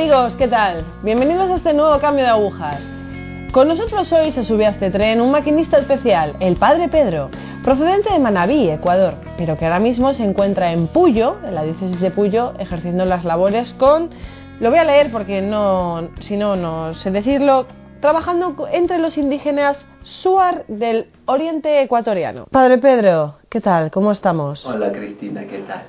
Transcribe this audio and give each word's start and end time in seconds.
Amigos, 0.00 0.32
¿qué 0.38 0.48
tal? 0.48 0.82
Bienvenidos 1.02 1.50
a 1.50 1.56
este 1.56 1.74
nuevo 1.74 1.98
cambio 1.98 2.24
de 2.24 2.30
agujas. 2.30 2.82
Con 3.52 3.68
nosotros 3.68 4.10
hoy 4.14 4.32
se 4.32 4.44
sube 4.44 4.64
a 4.64 4.70
este 4.70 4.90
tren 4.90 5.20
un 5.20 5.30
maquinista 5.30 5.76
especial, 5.76 6.36
el 6.40 6.56
Padre 6.56 6.88
Pedro, 6.88 7.28
procedente 7.62 8.10
de 8.10 8.18
Manabí, 8.18 8.70
Ecuador, 8.70 9.16
pero 9.36 9.58
que 9.58 9.66
ahora 9.66 9.78
mismo 9.78 10.14
se 10.14 10.24
encuentra 10.24 10.72
en 10.72 10.86
Puyo, 10.86 11.36
en 11.44 11.54
la 11.54 11.64
diócesis 11.64 12.00
de 12.00 12.10
Puyo, 12.10 12.54
ejerciendo 12.58 13.04
las 13.04 13.26
labores 13.26 13.74
con, 13.74 14.08
lo 14.58 14.70
voy 14.70 14.78
a 14.78 14.84
leer 14.84 15.12
porque 15.12 15.42
no, 15.42 16.08
si 16.20 16.38
no, 16.38 16.56
no 16.56 16.94
sé 16.94 17.10
decirlo, 17.10 17.66
trabajando 18.00 18.56
entre 18.72 18.96
los 19.00 19.18
indígenas 19.18 19.76
Suar 20.02 20.64
del 20.66 21.08
Oriente 21.26 21.82
Ecuatoriano. 21.82 22.46
Padre 22.50 22.78
Pedro, 22.78 23.34
¿qué 23.50 23.60
tal? 23.60 23.90
¿Cómo 23.90 24.12
estamos? 24.12 24.64
Hola 24.64 24.92
Cristina, 24.92 25.44
¿qué 25.46 25.58
tal? 25.58 25.82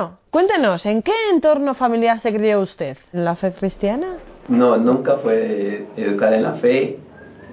Bueno, 0.00 0.16
cuéntenos, 0.30 0.86
¿en 0.86 1.02
qué 1.02 1.12
entorno 1.30 1.74
familiar 1.74 2.20
se 2.20 2.32
crió 2.32 2.60
usted? 2.60 2.96
¿En 3.12 3.26
la 3.26 3.34
fe 3.34 3.52
cristiana? 3.52 4.16
No, 4.48 4.78
nunca 4.78 5.18
fue 5.18 5.84
educada 5.94 6.36
en 6.36 6.42
la 6.42 6.54
fe. 6.54 6.98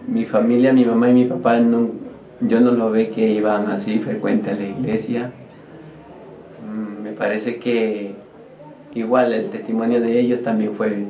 Mi 0.07 0.23
familia, 0.23 0.71
mi 0.71 0.85
mamá 0.85 1.09
y 1.09 1.13
mi 1.13 1.25
papá, 1.25 1.59
no, 1.59 1.89
yo 2.39 2.61
no 2.61 2.71
lo 2.71 2.89
ve 2.89 3.09
que 3.09 3.27
iban 3.27 3.69
así 3.69 3.99
frecuente 3.99 4.51
a 4.51 4.55
la 4.55 4.63
iglesia. 4.63 5.31
Mm, 6.65 7.01
me 7.01 7.11
parece 7.11 7.59
que 7.59 8.15
igual 8.93 9.33
el 9.33 9.49
testimonio 9.49 9.99
de 9.99 10.17
ellos 10.17 10.41
también 10.41 10.73
fue 10.75 11.03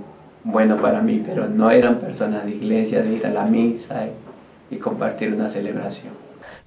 bueno 0.44 0.82
para 0.82 1.02
mí, 1.02 1.24
pero 1.24 1.48
no 1.48 1.70
eran 1.70 2.00
personas 2.00 2.46
de 2.46 2.52
iglesia, 2.56 3.04
de 3.04 3.14
ir 3.14 3.28
a 3.28 3.30
la 3.30 3.46
misa 3.46 4.08
y, 4.72 4.76
y 4.76 4.80
compartir 4.80 5.36
una 5.36 5.52
celebración. 5.52 6.14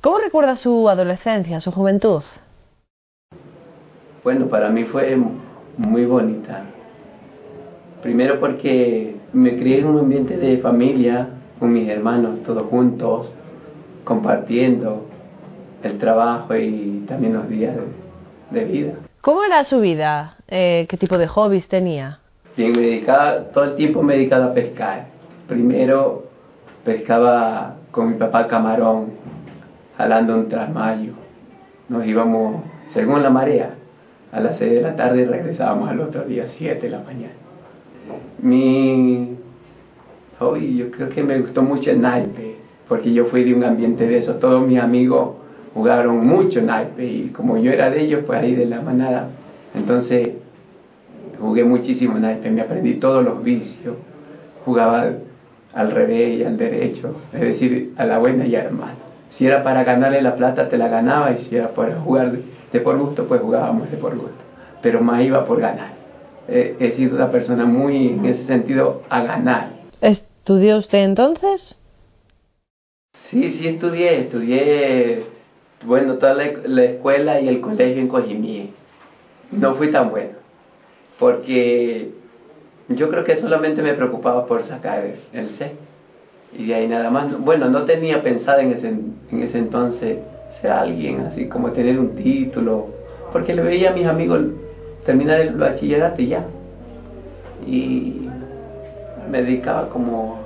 ¿Cómo 0.00 0.18
recuerda 0.18 0.54
su 0.54 0.88
adolescencia, 0.88 1.58
su 1.58 1.72
juventud? 1.72 2.22
Bueno, 4.22 4.48
para 4.48 4.68
mí 4.68 4.84
fue 4.84 5.16
muy 5.78 6.04
bonita. 6.04 6.64
Primero 8.02 8.38
porque 8.38 9.16
me 9.32 9.56
crié 9.56 9.78
en 9.78 9.86
un 9.86 9.98
ambiente 9.98 10.36
de 10.36 10.58
familia, 10.58 11.28
con 11.58 11.72
mis 11.72 11.88
hermanos, 11.88 12.42
todos 12.44 12.64
juntos, 12.64 13.28
compartiendo 14.04 15.06
el 15.82 15.98
trabajo 15.98 16.54
y 16.54 17.04
también 17.08 17.32
los 17.32 17.48
días 17.48 17.74
de, 18.50 18.64
vida. 18.66 18.92
¿Cómo 19.22 19.42
era 19.42 19.64
su 19.64 19.80
vida? 19.80 20.36
Eh, 20.48 20.86
¿Qué 20.90 20.98
tipo 20.98 21.16
de 21.16 21.26
hobbies 21.26 21.68
tenía? 21.68 22.18
Bien, 22.58 22.72
me 22.72 22.82
dedicaba, 22.82 23.44
todo 23.44 23.64
el 23.64 23.76
tiempo 23.76 24.02
me 24.02 24.16
dedicaba 24.16 24.46
a 24.46 24.54
pescar. 24.54 25.06
Primero 25.48 26.26
pescaba 26.84 27.76
con 27.90 28.10
mi 28.10 28.18
papá 28.18 28.48
camarón, 28.48 29.12
jalando 29.96 30.34
un 30.34 30.48
trasmayo. 30.50 31.12
Nos 31.88 32.04
íbamos 32.04 32.62
según 32.92 33.22
la 33.22 33.30
marea 33.30 33.79
a 34.32 34.40
las 34.40 34.58
6 34.58 34.72
de 34.72 34.82
la 34.82 34.96
tarde 34.96 35.22
y 35.22 35.24
regresábamos 35.24 35.88
al 35.90 36.00
otro 36.00 36.24
día, 36.24 36.46
7 36.46 36.80
de 36.80 36.90
la 36.90 37.00
mañana. 37.00 37.32
Mi 38.38 39.36
hobby, 40.38 40.76
yo 40.76 40.90
creo 40.90 41.08
que 41.08 41.22
me 41.22 41.38
gustó 41.38 41.62
mucho 41.62 41.90
el 41.90 42.00
naipe, 42.00 42.56
porque 42.88 43.12
yo 43.12 43.26
fui 43.26 43.44
de 43.44 43.54
un 43.54 43.64
ambiente 43.64 44.06
de 44.06 44.18
eso. 44.18 44.34
Todos 44.34 44.66
mis 44.66 44.80
amigos 44.80 45.34
jugaron 45.74 46.26
mucho 46.26 46.62
naipe 46.62 47.04
y 47.04 47.28
como 47.28 47.58
yo 47.58 47.72
era 47.72 47.90
de 47.90 48.02
ellos, 48.02 48.24
pues 48.26 48.40
ahí 48.40 48.54
de 48.54 48.66
la 48.66 48.80
manada. 48.80 49.30
Entonces 49.74 50.30
jugué 51.40 51.64
muchísimo 51.64 52.18
naipe, 52.18 52.50
me 52.50 52.62
aprendí 52.62 52.94
todos 52.94 53.24
los 53.24 53.42
vicios. 53.42 53.96
Jugaba 54.64 55.12
al 55.72 55.90
revés 55.90 56.38
y 56.38 56.44
al 56.44 56.56
derecho, 56.56 57.16
es 57.32 57.40
decir, 57.40 57.92
a 57.96 58.04
la 58.04 58.18
buena 58.18 58.46
y 58.46 58.56
a 58.56 58.64
la 58.64 58.70
mala. 58.70 58.94
Si 59.30 59.46
era 59.46 59.62
para 59.62 59.84
ganarle 59.84 60.20
la 60.20 60.34
plata, 60.34 60.68
te 60.68 60.76
la 60.76 60.88
ganaba 60.88 61.32
y 61.32 61.38
si 61.44 61.56
era 61.56 61.68
para 61.68 62.00
jugar 62.00 62.32
de 62.72 62.80
por 62.80 62.98
gusto, 62.98 63.26
pues 63.26 63.40
jugábamos 63.40 63.90
de 63.90 63.96
por 63.96 64.14
gusto, 64.14 64.42
pero 64.82 65.00
más 65.00 65.22
iba 65.22 65.44
por 65.44 65.60
ganar. 65.60 65.92
he 66.48 66.92
sido 66.96 67.16
una 67.16 67.30
persona 67.30 67.64
muy, 67.64 68.08
en 68.08 68.24
ese 68.24 68.44
sentido, 68.46 69.02
a 69.08 69.22
ganar. 69.22 69.70
¿Estudió 70.00 70.78
usted 70.78 71.04
entonces? 71.04 71.76
Sí, 73.30 73.50
sí 73.50 73.68
estudié, 73.68 74.22
estudié, 74.22 75.24
bueno, 75.84 76.14
toda 76.14 76.34
la, 76.34 76.82
escuela 76.84 77.40
y 77.40 77.48
el 77.48 77.60
colegio 77.60 78.02
en 78.02 78.08
Cojimí. 78.08 78.70
No 79.52 79.76
fui 79.76 79.90
tan 79.90 80.10
bueno, 80.10 80.30
porque 81.18 82.10
yo 82.88 83.08
creo 83.08 83.24
que 83.24 83.40
solamente 83.40 83.82
me 83.82 83.94
preocupaba 83.94 84.46
por 84.46 84.66
sacar 84.66 85.04
el 85.32 85.50
C. 85.50 85.72
Y 86.52 86.66
de 86.66 86.74
ahí 86.74 86.88
nada 86.88 87.10
más, 87.10 87.38
bueno, 87.38 87.68
no 87.68 87.84
tenía 87.84 88.22
pensado 88.22 88.58
en 88.60 88.72
ese, 88.72 88.88
en 88.88 89.42
ese 89.42 89.58
entonces 89.58 90.18
ser 90.60 90.70
alguien, 90.70 91.20
así 91.20 91.48
como 91.48 91.70
tener 91.70 91.98
un 91.98 92.14
título, 92.14 92.88
porque 93.32 93.54
le 93.54 93.62
veía 93.62 93.90
a 93.90 93.94
mis 93.94 94.06
amigos 94.06 94.40
terminar 95.04 95.40
el 95.40 95.54
bachillerato 95.54 96.22
y 96.22 96.28
ya. 96.28 96.44
Y 97.66 98.28
me 99.30 99.42
dedicaba 99.42 99.88
como 99.88 100.38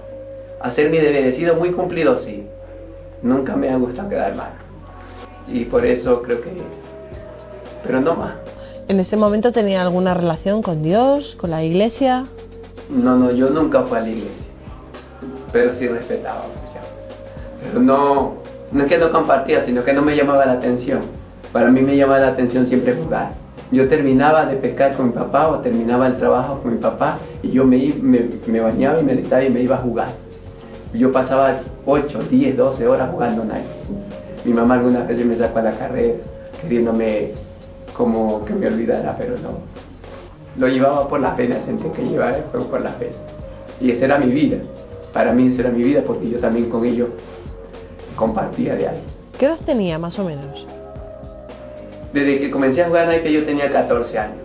a 0.60 0.68
hacer 0.68 0.90
mi 0.90 0.98
deber, 0.98 1.26
he 1.26 1.32
sido 1.32 1.54
muy 1.54 1.70
cumplido, 1.72 2.18
sí. 2.18 2.46
Nunca 3.22 3.56
me 3.56 3.70
ha 3.70 3.76
gustado 3.76 4.08
quedar 4.08 4.34
mal. 4.34 4.52
Y 5.48 5.64
por 5.64 5.84
eso 5.84 6.22
creo 6.22 6.40
que... 6.40 6.50
Pero 7.82 8.00
no 8.00 8.14
más. 8.14 8.34
¿En 8.88 9.00
ese 9.00 9.16
momento 9.16 9.52
tenía 9.52 9.82
alguna 9.82 10.14
relación 10.14 10.62
con 10.62 10.82
Dios, 10.82 11.36
con 11.36 11.50
la 11.50 11.64
iglesia? 11.64 12.26
No, 12.90 13.16
no, 13.16 13.30
yo 13.30 13.48
nunca 13.50 13.82
fui 13.84 13.96
a 13.96 14.00
la 14.02 14.08
iglesia. 14.08 14.46
Pero 15.52 15.74
sí 15.74 15.88
respetaba. 15.88 16.44
Pero 17.62 17.80
no, 17.80 18.43
no 18.74 18.82
es 18.82 18.88
que 18.88 18.98
no 18.98 19.12
compartía, 19.12 19.64
sino 19.64 19.84
que 19.84 19.92
no 19.92 20.02
me 20.02 20.16
llamaba 20.16 20.44
la 20.44 20.54
atención. 20.54 21.02
Para 21.52 21.70
mí 21.70 21.80
me 21.80 21.96
llamaba 21.96 22.18
la 22.18 22.28
atención 22.28 22.66
siempre 22.66 22.94
jugar. 22.94 23.34
Yo 23.70 23.88
terminaba 23.88 24.46
de 24.46 24.56
pescar 24.56 24.96
con 24.96 25.06
mi 25.06 25.12
papá 25.12 25.48
o 25.48 25.60
terminaba 25.60 26.08
el 26.08 26.16
trabajo 26.16 26.60
con 26.60 26.74
mi 26.74 26.80
papá 26.80 27.18
y 27.42 27.52
yo 27.52 27.64
me, 27.64 27.94
me, 28.02 28.60
bañaba 28.60 29.00
y 29.00 29.04
me 29.04 29.14
listaba 29.14 29.44
y 29.44 29.50
me 29.50 29.60
iba 29.60 29.76
a 29.76 29.78
jugar. 29.78 30.08
Yo 30.92 31.12
pasaba 31.12 31.60
8, 31.86 32.24
10, 32.28 32.56
12 32.56 32.86
horas 32.86 33.10
jugando 33.12 33.44
naipe. 33.44 33.68
Mi 34.44 34.52
mamá 34.52 34.74
algunas 34.74 35.06
veces 35.06 35.24
me 35.24 35.36
sacó 35.36 35.60
a 35.60 35.62
la 35.62 35.78
carrera 35.78 36.14
queriéndome 36.60 37.30
como 37.96 38.44
que 38.44 38.54
me 38.54 38.66
olvidara, 38.66 39.16
pero 39.16 39.36
no. 39.38 39.58
Lo 40.58 40.66
llevaba 40.66 41.06
por 41.08 41.20
la 41.20 41.36
pena, 41.36 41.60
sentí 41.64 41.88
que 41.90 42.02
llevaba 42.02 42.38
el 42.38 42.42
juego 42.44 42.66
por 42.66 42.80
la 42.80 42.90
pena. 42.98 43.14
Y 43.80 43.92
esa 43.92 44.06
era 44.06 44.18
mi 44.18 44.32
vida. 44.32 44.56
Para 45.12 45.32
mí 45.32 45.52
esa 45.52 45.62
era 45.62 45.70
mi 45.70 45.84
vida 45.84 46.02
porque 46.04 46.28
yo 46.28 46.38
también 46.40 46.68
con 46.68 46.84
ellos 46.84 47.10
compartía 48.16 48.74
de 48.74 48.88
ahí. 48.88 49.02
¿Qué 49.38 49.46
edad 49.46 49.58
tenía 49.64 49.98
más 49.98 50.18
o 50.18 50.24
menos? 50.24 50.66
Desde 52.12 52.38
que 52.38 52.50
comencé 52.50 52.82
a 52.82 52.86
jugar 52.86 53.08
naipe 53.08 53.32
yo 53.32 53.44
tenía 53.44 53.72
14 53.72 54.18
años 54.18 54.38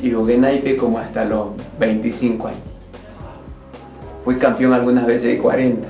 y 0.00 0.12
jugué 0.12 0.38
naipe 0.38 0.76
como 0.76 0.98
hasta 0.98 1.24
los 1.24 1.48
25 1.78 2.46
años. 2.46 2.60
Fui 4.24 4.36
campeón 4.36 4.72
algunas 4.72 5.06
veces 5.06 5.24
de 5.24 5.38
40. 5.38 5.88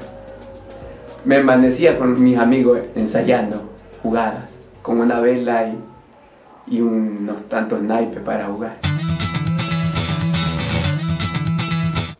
Me 1.25 1.37
amanecía 1.37 1.99
con 1.99 2.23
mis 2.23 2.39
amigos 2.39 2.81
ensayando 2.95 3.63
jugadas 4.03 4.49
con 4.83 5.01
una 5.01 5.21
vela 5.21 5.69
y, 5.69 6.77
y 6.77 6.81
unos 6.81 7.49
tantos 7.49 7.83
naipes 7.83 8.21
para 8.23 8.47
jugar. 8.47 8.79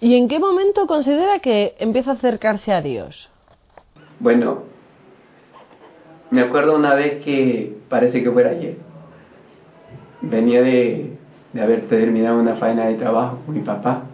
¿Y 0.01 0.17
en 0.17 0.29
qué 0.29 0.39
momento 0.39 0.87
considera 0.87 1.39
que 1.41 1.75
empieza 1.79 2.13
a 2.13 2.15
acercarse 2.15 2.73
a 2.73 2.81
Dios? 2.81 3.31
Bueno, 4.19 4.63
me 6.31 6.43
acuerdo 6.43 6.77
una 6.77 6.95
vez 6.95 7.23
que, 7.25 7.77
parece 7.89 8.23
que 8.23 8.31
fuera 8.31 8.51
ayer, 8.51 8.77
venía 10.21 10.63
de, 10.63 11.17
de 11.53 11.63
haber 11.63 11.89
terminado 11.89 12.39
una 12.39 12.57
faena 12.57 12.87
de 12.87 12.95
trabajo 12.95 13.39
con 13.45 13.55
mi 13.55 13.63
papá 13.63 14.05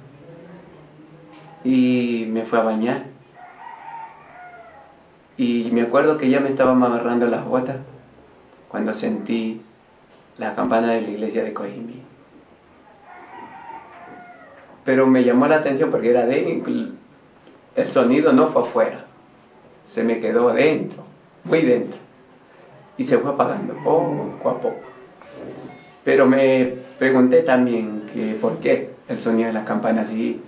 y 1.63 2.27
me 2.31 2.45
fue 2.45 2.59
a 2.59 2.63
bañar. 2.63 3.05
Y 5.37 5.69
me 5.73 5.83
acuerdo 5.83 6.17
que 6.17 6.31
ya 6.31 6.41
me 6.41 6.49
estaba 6.49 6.71
amarrando 6.71 7.27
las 7.27 7.45
botas 7.45 7.77
cuando 8.69 8.95
sentí 8.95 9.61
la 10.39 10.55
campana 10.55 10.93
de 10.93 11.03
la 11.03 11.09
iglesia 11.11 11.45
de 11.45 11.53
Coimí. 11.53 12.03
Pero 14.87 15.07
me 15.07 15.25
llamó 15.25 15.47
la 15.49 15.57
atención 15.57 15.91
porque 15.91 16.11
era 16.11 16.25
de 16.25 16.62
el 17.75 17.89
sonido 17.93 18.33
no 18.33 18.49
fue 18.49 18.62
afuera, 18.62 19.05
se 19.89 20.03
me 20.03 20.21
quedó 20.21 20.51
dentro, 20.55 21.05
muy 21.45 21.61
dentro 21.61 22.06
y 22.99 23.07
se 23.07 23.19
fue 23.19 23.31
apagando 23.31 23.75
poco 23.85 24.51
a 24.51 24.61
poco. 24.61 24.81
Pero 26.05 26.27
me 26.27 26.73
pregunté 26.99 27.43
también 27.43 28.03
que 28.13 28.35
por 28.41 28.59
qué 28.59 28.91
el 29.09 29.19
sonido 29.21 29.49
de 29.49 29.55
las 29.55 29.65
campanas 29.65 30.11
y 30.11 30.41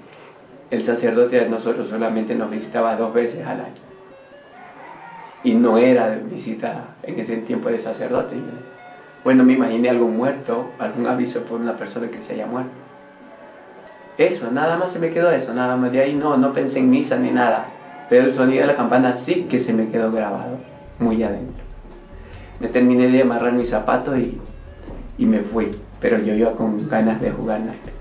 el 0.71 0.85
sacerdote 0.85 1.37
de 1.37 1.49
nosotros 1.49 1.89
solamente 1.89 2.35
nos 2.35 2.50
visitaba 2.50 2.97
dos 2.97 3.12
veces 3.12 3.47
al 3.47 3.61
año. 3.61 3.83
Y 5.45 5.55
no 5.55 5.79
era 5.79 6.19
visita 6.31 6.97
en 7.03 7.19
ese 7.21 7.39
tiempo 7.39 7.69
de 7.69 7.81
sacerdote. 7.81 8.37
Bueno, 9.25 9.45
me 9.45 9.55
imaginé 9.55 9.91
algún 9.91 10.17
muerto, 10.17 10.71
algún 10.79 11.06
aviso 11.06 11.43
por 11.43 11.61
una 11.61 11.77
persona 11.77 12.09
que 12.09 12.23
se 12.23 12.35
haya 12.35 12.47
muerto. 12.47 12.71
Eso, 14.17 14.50
nada 14.50 14.77
más 14.77 14.93
se 14.93 14.99
me 14.99 15.11
quedó 15.11 15.31
eso, 15.31 15.55
nada 15.55 15.77
más 15.77 15.93
de 15.93 16.00
ahí 16.00 16.15
no, 16.15 16.37
no 16.37 16.53
pensé 16.53 16.81
en 16.81 16.91
misa 16.91 17.17
ni 17.17 17.31
nada. 17.31 17.67
Pero 18.09 18.27
el 18.27 18.35
sonido 18.35 18.62
de 18.62 18.67
la 18.67 18.77
campana 18.77 19.19
sí 19.25 19.47
que 19.49 19.61
se 19.61 19.73
me 19.73 19.91
quedó 19.91 20.11
grabado, 20.11 20.59
muy 20.99 21.23
adentro. 21.23 21.57
Me 22.60 22.69
terminé 22.69 23.08
de 23.08 23.22
amarrar 23.22 23.52
mis 23.52 23.70
zapatos 23.70 24.19
y, 24.19 24.38
y 25.19 25.26
me 25.26 25.40
fui. 25.40 25.78
Pero 26.00 26.19
yo 26.19 26.34
iba 26.34 26.52
con 26.52 26.88
ganas 26.88 27.20
de 27.20 27.31
jugar 27.31 27.60
naipes. 27.60 27.94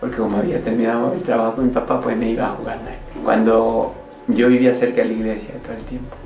Porque 0.00 0.16
como 0.16 0.36
había 0.38 0.62
terminado 0.62 1.14
el 1.14 1.22
trabajo 1.22 1.56
con 1.56 1.66
mi 1.66 1.72
papá, 1.72 2.00
pues 2.00 2.16
me 2.16 2.30
iba 2.30 2.46
a 2.46 2.56
jugar 2.56 2.78
naipes. 2.82 3.22
Cuando 3.24 3.94
yo 4.28 4.48
vivía 4.48 4.74
cerca 4.78 5.02
de 5.02 5.08
la 5.08 5.12
iglesia 5.12 5.54
todo 5.62 5.76
el 5.76 5.84
tiempo. 5.84 6.16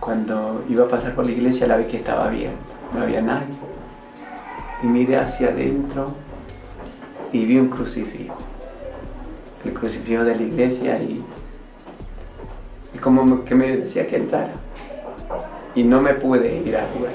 Cuando 0.00 0.64
iba 0.68 0.84
a 0.84 0.88
pasar 0.88 1.14
por 1.14 1.26
la 1.26 1.32
iglesia 1.32 1.66
la 1.66 1.76
vi 1.76 1.84
que 1.84 1.98
estaba 1.98 2.26
abierta, 2.26 2.56
no 2.94 3.02
había 3.02 3.20
nadie. 3.20 3.54
Y 4.82 4.86
miré 4.86 5.16
hacia 5.16 5.48
adentro 5.48 6.14
y 7.32 7.44
vi 7.44 7.58
un 7.58 7.68
crucifijo. 7.68 8.36
El 9.64 9.74
crucifijo 9.74 10.24
de 10.24 10.36
la 10.36 10.42
iglesia 10.42 11.02
y, 11.02 11.22
y 12.94 12.98
como 12.98 13.44
que 13.44 13.54
me 13.54 13.76
decía 13.76 14.06
que 14.06 14.16
entrara. 14.16 14.54
Y 15.78 15.84
no 15.84 16.02
me 16.02 16.14
pude 16.14 16.56
ir 16.66 16.76
a 16.76 16.88
jugar. 16.92 17.12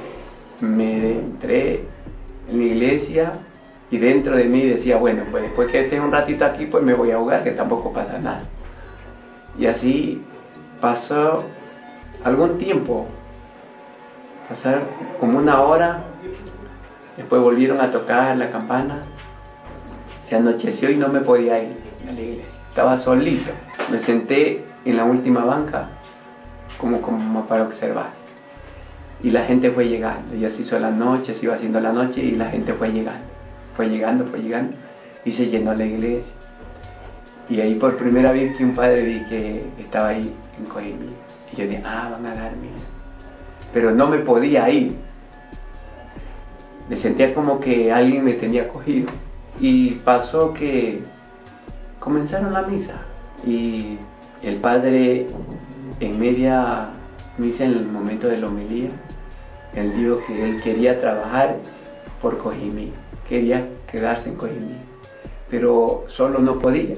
Me 0.62 1.18
entré 1.19 1.83
en 2.50 2.57
la 2.57 2.63
iglesia 2.63 3.33
y 3.92 3.98
dentro 3.98 4.38
de 4.38 4.45
mí 4.45 4.62
decía, 4.62 4.95
bueno, 4.95 5.24
pues 5.31 5.44
después 5.44 5.69
que 5.69 5.81
esté 5.81 6.00
un 6.00 6.13
ratito 6.13 6.45
aquí, 6.45 6.68
pues 6.68 6.81
me 6.81 6.94
voy 6.94 7.12
a 7.12 7.18
jugar, 7.18 7.44
que 7.44 7.51
tampoco 7.51 7.92
pasa 7.92 8.18
nada. 8.19 8.44
Y 9.60 9.65
así 9.65 10.24
pasó 10.80 11.44
algún 12.24 12.57
tiempo, 12.57 13.06
pasar 14.48 14.83
como 15.19 15.39
una 15.39 15.62
hora, 15.62 16.06
después 17.18 17.42
volvieron 17.42 17.81
a 17.81 17.92
tocar 17.92 18.38
la 18.38 18.50
campana, 18.50 19.04
se 20.30 20.38
anocheció 20.38 20.89
y 20.89 20.95
no 20.95 21.10
me 21.10 21.19
podía 21.19 21.62
ir 21.62 21.75
a 22.07 22.13
la 22.13 22.21
iglesia, 22.21 22.45
estaba 22.69 22.98
solito, 23.00 23.51
me 23.92 24.00
senté 24.00 24.63
en 24.86 24.95
la 24.95 25.04
última 25.04 25.44
banca 25.44 25.89
como, 26.77 27.01
como 27.01 27.45
para 27.45 27.63
observar. 27.63 28.22
Y 29.23 29.31
la 29.31 29.45
gente 29.45 29.71
fue 29.71 29.87
llegando, 29.87 30.35
ya 30.35 30.49
se 30.49 30.61
hizo 30.61 30.77
la 30.77 30.91
noche, 30.91 31.33
se 31.33 31.45
iba 31.45 31.55
haciendo 31.55 31.79
la 31.79 31.93
noche 31.93 32.21
y 32.21 32.31
la 32.31 32.49
gente 32.51 32.73
fue 32.73 32.91
llegando, 32.91 33.25
fue 33.75 33.87
llegando, 33.87 34.25
fue 34.25 34.41
llegando 34.41 34.75
y 35.25 35.31
se 35.31 35.47
llenó 35.47 35.73
la 35.73 35.85
iglesia. 35.85 36.31
Y 37.49 37.59
ahí 37.59 37.75
por 37.75 37.97
primera 37.97 38.31
vez 38.31 38.55
que 38.57 38.63
un 38.63 38.75
padre 38.75 39.03
vi 39.03 39.23
que 39.25 39.63
estaba 39.79 40.09
ahí 40.09 40.33
en 40.57 40.65
Coimí. 40.65 41.13
Y 41.51 41.55
yo 41.55 41.67
dije, 41.67 41.83
ah, 41.85 42.09
van 42.11 42.25
a 42.25 42.35
dar 42.35 42.55
misa. 42.55 42.85
Pero 43.73 43.91
no 43.91 44.07
me 44.07 44.19
podía 44.19 44.69
ir. 44.69 44.95
Me 46.89 46.97
sentía 46.97 47.33
como 47.33 47.59
que 47.59 47.91
alguien 47.91 48.23
me 48.23 48.33
tenía 48.33 48.67
cogido. 48.69 49.09
Y 49.59 49.91
pasó 50.05 50.53
que 50.53 51.01
comenzaron 51.99 52.53
la 52.53 52.63
misa. 52.63 52.93
Y 53.45 53.97
el 54.41 54.57
padre 54.57 55.27
en 55.99 56.19
media 56.19 56.89
misa, 57.37 57.65
en 57.65 57.71
el 57.71 57.85
momento 57.85 58.27
de 58.27 58.37
la 58.37 58.47
homilía, 58.47 58.89
él 59.75 59.95
dijo 59.95 60.21
que 60.27 60.43
él 60.43 60.61
quería 60.61 60.99
trabajar 60.99 61.57
por 62.21 62.37
Cojimí, 62.37 62.91
quería 63.27 63.67
quedarse 63.91 64.29
en 64.29 64.35
Cojimí, 64.35 64.77
pero 65.49 66.05
solo 66.07 66.39
no 66.39 66.59
podía 66.59 66.97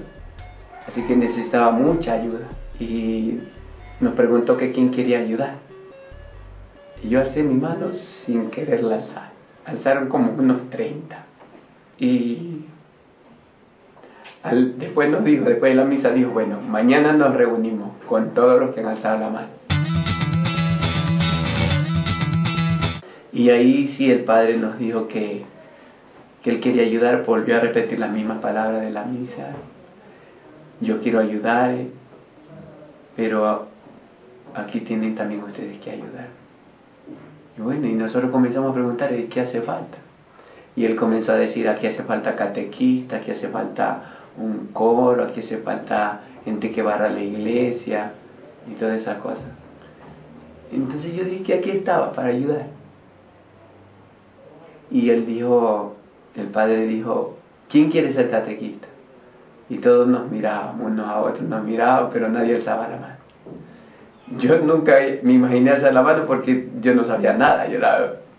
Así 0.88 1.01
que 1.04 1.16
necesitaba 1.16 1.72
mucha 1.72 2.13
ayuda. 2.13 2.48
Y 2.80 3.39
nos 4.00 4.13
preguntó 4.13 4.57
que 4.57 4.72
quién 4.72 4.92
quería 4.92 5.19
ayudar. 5.19 5.56
Y 7.04 7.10
yo 7.10 7.22
alcé 7.22 7.44
mi 7.44 7.56
mano 7.56 7.94
sin 8.25 8.51
quererla 8.51 8.95
alzar. 8.95 9.30
Alzaron 9.66 10.10
como 10.10 10.31
unos 10.31 10.69
30. 10.69 11.18
Y 11.98 12.66
después 14.78 15.10
nos 15.10 15.24
dijo, 15.24 15.45
después 15.45 15.71
de 15.71 15.75
la 15.75 15.86
misa 15.86 16.12
dijo, 16.12 16.31
bueno, 16.31 16.60
mañana 16.62 17.13
nos 17.13 17.33
reunimos 17.33 17.89
con 18.07 18.33
todos 18.33 18.60
los 18.60 18.75
que 18.75 18.81
han 18.81 18.88
alzado 18.88 19.19
la 19.19 19.30
mano. 19.30 19.48
Y 23.36 23.52
ahí 23.52 23.90
sí 23.90 24.10
el 24.10 24.24
Padre 24.24 24.58
nos 24.58 24.80
dijo 24.80 25.08
que, 25.08 25.44
que 26.42 26.50
Él 26.50 26.60
quería 26.60 26.82
ayudar, 26.82 27.24
volvió 27.24 27.58
a 27.58 27.60
repetir 27.60 28.00
las 28.00 28.12
mismas 28.12 28.40
palabras 28.40 28.82
de 28.82 28.90
la 28.90 29.06
misa 29.06 29.52
yo 30.82 31.02
quiero 31.02 31.20
ayudar, 31.20 31.72
eh, 31.72 31.88
pero 33.16 33.68
aquí 34.54 34.82
tienen 34.82 35.16
también 35.16 35.44
ustedes 35.44 35.78
que 35.80 35.92
ayudar. 35.92 36.28
Y 37.58 37.62
bueno, 37.62 37.88
y 37.88 37.94
nosotros 37.94 38.32
comenzamos 38.32 38.72
a 38.72 38.74
preguntar, 38.74 39.14
¿qué 39.30 39.42
hace 39.42 39.62
falta? 39.62 39.98
Y 40.76 40.86
él 40.86 40.96
comenzó 40.98 41.31
a 41.31 41.38
decir, 41.38 41.70
aquí 41.70 41.88
hace 41.88 42.04
falta 42.04 42.36
catequista, 42.36 43.18
aquí 43.18 43.31
hace 43.31 43.48
falta 43.48 44.04
un 44.38 44.68
coro, 44.74 45.24
aquí 45.24 45.40
hace 45.40 45.58
falta 45.60 46.22
gente 46.44 46.72
que 46.72 46.81
barra 46.81 47.10
la 47.10 47.22
iglesia 47.22 48.12
y 48.70 48.74
todas 48.74 49.00
esas 49.00 49.18
cosas. 49.20 49.46
Entonces 50.74 51.14
yo 51.16 51.24
dije 51.24 51.44
que 51.44 51.54
aquí 51.54 51.72
estaba 51.72 52.12
para 52.12 52.30
ayudar. 52.30 52.68
Y 54.95 55.09
él 55.09 55.25
dijo, 55.25 55.95
el 56.36 56.47
padre 56.47 56.88
dijo, 56.88 57.38
¿quién 57.69 57.92
quiere 57.92 58.13
ser 58.13 58.30
catequista? 58.30 58.88
y 59.69 59.77
todos 59.77 60.07
nos 60.07 60.30
mirábamos 60.30 60.92
unos 60.92 61.07
a 61.07 61.21
otros, 61.21 61.42
nos 61.42 61.63
mirábamos, 61.63 62.12
pero 62.13 62.30
nadie 62.30 62.56
alzaba 62.56 62.88
la 62.88 62.97
mano. 62.97 63.15
Yo 64.38 64.59
nunca 64.59 64.95
me 65.24 65.33
imaginé 65.33 65.71
alzar 65.71 65.94
la 65.94 66.01
mano 66.01 66.25
porque 66.25 66.69
yo 66.81 66.94
no 66.94 67.03
sabía 67.03 67.33
nada. 67.33 67.68
Yo 67.68 67.80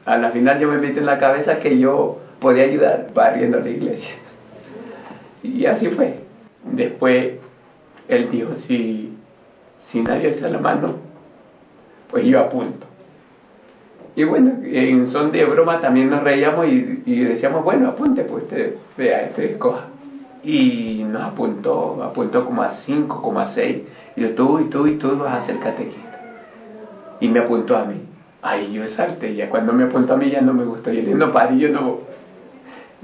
a 0.04 0.16
la 0.16 0.30
final 0.30 0.58
yo 0.58 0.68
me 0.68 0.78
metí 0.78 0.98
en 0.98 1.06
la 1.06 1.18
cabeza 1.18 1.58
que 1.58 1.78
yo 1.78 2.18
podía 2.40 2.64
ayudar 2.64 3.08
barriendo 3.14 3.60
la 3.60 3.68
iglesia. 3.68 4.14
Y 5.42 5.66
así 5.66 5.88
fue. 5.88 6.20
Después 6.64 7.34
él 8.08 8.28
dijo, 8.30 8.54
si, 8.66 9.16
si 9.90 10.00
nadie 10.00 10.32
alza 10.32 10.48
la 10.48 10.58
mano, 10.58 10.94
pues 12.10 12.24
yo 12.24 12.40
apunto. 12.40 12.85
Y 14.16 14.24
bueno, 14.24 14.52
en 14.64 15.12
son 15.12 15.30
de 15.30 15.44
broma 15.44 15.80
también 15.80 16.10
nos 16.10 16.22
reíamos 16.22 16.66
y, 16.66 17.02
y 17.06 17.20
decíamos, 17.20 17.62
bueno, 17.62 17.88
apunte, 17.88 18.24
pues 18.24 18.44
usted 18.44 18.74
vea, 18.96 19.26
este 19.26 19.52
escoja 19.52 19.88
y 20.46 21.04
nos 21.04 21.22
apuntó, 21.22 22.00
apuntó 22.04 22.44
como 22.44 22.62
a 22.62 22.70
5, 22.70 23.20
como 23.20 23.40
a 23.40 23.50
6. 23.50 23.78
Y 24.14 24.20
yo, 24.20 24.30
tú 24.34 24.60
y 24.60 24.70
tú 24.70 24.86
y 24.86 24.92
tú 24.92 25.18
vas 25.18 25.42
a 25.42 25.46
ser 25.46 25.58
catequista. 25.58 26.20
Y 27.20 27.28
me 27.28 27.40
apuntó 27.40 27.76
a 27.76 27.84
mí. 27.84 27.96
Ahí 28.42 28.72
yo 28.72 28.86
salté, 28.88 29.34
ya 29.34 29.50
cuando 29.50 29.72
me 29.72 29.84
apuntó 29.84 30.14
a 30.14 30.16
mí 30.16 30.30
ya 30.30 30.40
no 30.40 30.54
me 30.54 30.64
gustó. 30.64 30.92
Y 30.92 31.02
le 31.02 31.14
no, 31.14 31.32
padre, 31.32 31.58
yo 31.58 31.70
no, 31.70 31.98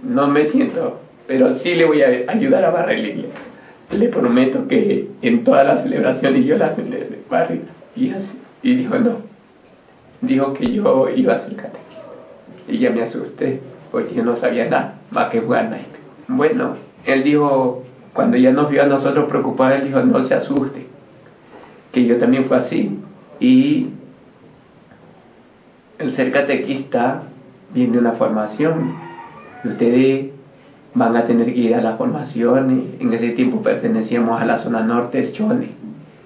no 0.04 0.28
me 0.28 0.46
siento, 0.46 1.00
pero 1.26 1.54
sí 1.56 1.74
le 1.74 1.84
voy 1.84 2.02
a 2.02 2.30
ayudar 2.30 2.64
a 2.64 2.70
barrer 2.70 3.00
la 3.00 3.08
iglesia. 3.08 3.40
Le 3.90 4.08
prometo 4.08 4.68
que 4.68 5.08
en 5.20 5.42
todas 5.42 5.66
las 5.66 5.82
celebraciones 5.82 6.44
yo 6.44 6.56
la 6.56 6.76
barrio. 7.28 7.62
Y 7.96 8.10
así. 8.10 8.38
Y 8.62 8.76
dijo, 8.76 8.96
no. 8.98 9.31
Dijo 10.22 10.54
que 10.54 10.72
yo 10.72 11.08
iba 11.10 11.34
a 11.34 11.38
ser 11.40 11.56
catequista. 11.56 11.82
Y 12.68 12.78
ya 12.78 12.90
me 12.90 13.02
asusté, 13.02 13.60
porque 13.90 14.14
yo 14.14 14.24
no 14.24 14.36
sabía 14.36 14.68
nada, 14.68 15.00
más 15.10 15.28
que 15.30 15.40
jugar 15.40 15.68
naipe. 15.68 15.98
Bueno, 16.28 16.76
él 17.04 17.24
dijo, 17.24 17.82
cuando 18.12 18.36
ya 18.36 18.52
nos 18.52 18.70
vio 18.70 18.82
a 18.82 18.86
nosotros 18.86 19.28
preocupados, 19.28 19.80
él 19.80 19.88
dijo, 19.88 20.00
no 20.00 20.24
se 20.24 20.34
asuste, 20.34 20.86
que 21.92 22.06
yo 22.06 22.18
también 22.18 22.46
fue 22.46 22.56
así. 22.58 22.98
Y 23.40 23.88
el 25.98 26.14
ser 26.14 26.32
catequista 26.32 27.24
viene 27.74 27.94
de 27.94 27.98
una 27.98 28.12
formación. 28.12 28.94
Ustedes 29.64 30.30
van 30.94 31.16
a 31.16 31.26
tener 31.26 31.52
que 31.52 31.58
ir 31.58 31.74
a 31.74 31.80
la 31.80 31.96
formación. 31.96 32.96
En 33.00 33.12
ese 33.12 33.30
tiempo 33.30 33.62
pertenecíamos 33.62 34.40
a 34.40 34.44
la 34.44 34.58
zona 34.58 34.82
norte 34.82 35.20
del 35.20 35.32
Chone. 35.32 35.70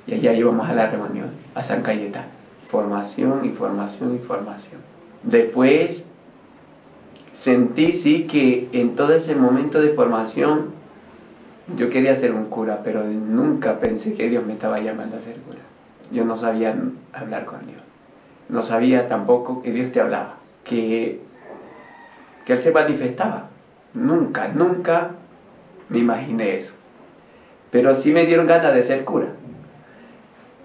Y 0.07 0.15
allá 0.15 0.35
íbamos 0.35 0.69
a 0.69 0.75
la 0.75 0.87
reunión, 0.87 1.31
a 1.55 1.63
San 1.63 1.83
Cayetano. 1.83 2.36
Formación 2.69 3.45
y 3.45 3.51
formación 3.51 4.17
y 4.17 4.19
formación. 4.19 4.81
Después 5.23 6.03
sentí 7.41 7.93
sí 8.03 8.25
que 8.25 8.69
en 8.73 8.97
todo 8.97 9.13
ese 9.15 9.35
momento 9.35 9.81
de 9.81 9.91
formación 9.91 10.77
yo 11.77 11.91
quería 11.91 12.21
ser 12.21 12.33
un 12.33 12.47
cura, 12.47 12.81
pero 12.85 13.05
nunca 13.05 13.81
pensé 13.81 14.15
que 14.15 14.29
Dios 14.29 14.45
me 14.47 14.53
estaba 14.53 14.79
llamando 14.79 15.17
a 15.17 15.23
ser 15.23 15.37
cura. 15.41 15.59
Yo 16.13 16.25
no 16.25 16.39
sabía 16.39 16.77
hablar 17.13 17.45
con 17.45 17.67
Dios. 17.67 17.83
No 18.49 18.63
sabía 18.65 19.09
tampoco 19.09 19.63
que 19.63 19.73
Dios 19.73 19.91
te 19.91 20.01
hablaba, 20.01 20.37
que, 20.65 21.21
que 22.45 22.53
Él 22.53 22.63
se 22.63 22.71
manifestaba. 22.71 23.49
Nunca, 23.95 24.49
nunca 24.49 25.13
me 25.89 25.99
imaginé 25.99 26.61
eso. 26.61 26.73
Pero 27.73 28.01
sí 28.03 28.13
me 28.13 28.27
dieron 28.27 28.47
ganas 28.47 28.75
de 28.75 28.87
ser 28.87 29.05
cura. 29.05 29.33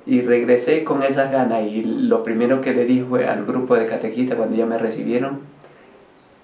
Y 0.06 0.22
regresé 0.22 0.84
con 0.84 1.04
esas 1.04 1.32
ganas 1.32 1.64
y 1.64 1.84
lo 1.84 2.24
primero 2.24 2.62
que 2.62 2.74
le 2.74 2.86
dije 2.86 3.28
al 3.28 3.46
grupo 3.46 3.76
de 3.76 3.88
catequistas 3.88 4.38
cuando 4.38 4.56
ya 4.56 4.66
me 4.66 4.78
recibieron, 4.78 5.42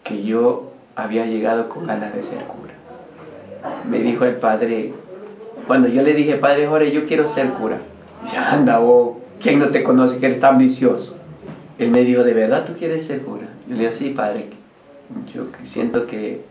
que 0.03 0.23
yo 0.23 0.71
había 0.95 1.25
llegado 1.25 1.69
con 1.69 1.87
ganas 1.87 2.13
de 2.13 2.23
ser 2.23 2.43
cura. 2.45 2.73
Me 3.89 3.99
dijo 3.99 4.25
el 4.25 4.35
padre, 4.35 4.93
cuando 5.65 5.87
yo 5.87 6.01
le 6.01 6.13
dije, 6.13 6.35
padre 6.35 6.67
Jorge, 6.67 6.91
yo 6.91 7.05
quiero 7.05 7.33
ser 7.33 7.49
cura. 7.51 7.81
Dice, 8.23 8.37
anda, 8.37 8.79
vos, 8.79 9.17
¿quién 9.41 9.59
no 9.59 9.69
te 9.69 9.83
conoce 9.83 10.17
que 10.17 10.27
eres 10.27 10.39
tan 10.39 10.57
vicioso? 10.57 11.15
Él 11.77 11.91
me 11.91 12.01
dijo, 12.01 12.23
¿de 12.23 12.33
verdad 12.33 12.65
tú 12.65 12.73
quieres 12.73 13.05
ser 13.05 13.21
cura? 13.21 13.47
Yo 13.67 13.75
le 13.75 13.89
dije, 13.89 13.97
sí, 13.97 14.09
padre, 14.11 14.47
yo 15.33 15.45
siento 15.65 16.07
que, 16.07 16.41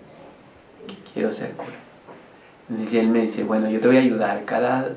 quiero 1.12 1.32
ser 1.34 1.52
cura. 1.52 1.76
Y 2.90 2.96
él 2.96 3.08
me 3.08 3.22
dice, 3.22 3.42
bueno, 3.44 3.70
yo 3.70 3.80
te 3.80 3.86
voy 3.86 3.96
a 3.96 4.00
ayudar. 4.00 4.44
Cada 4.44 4.90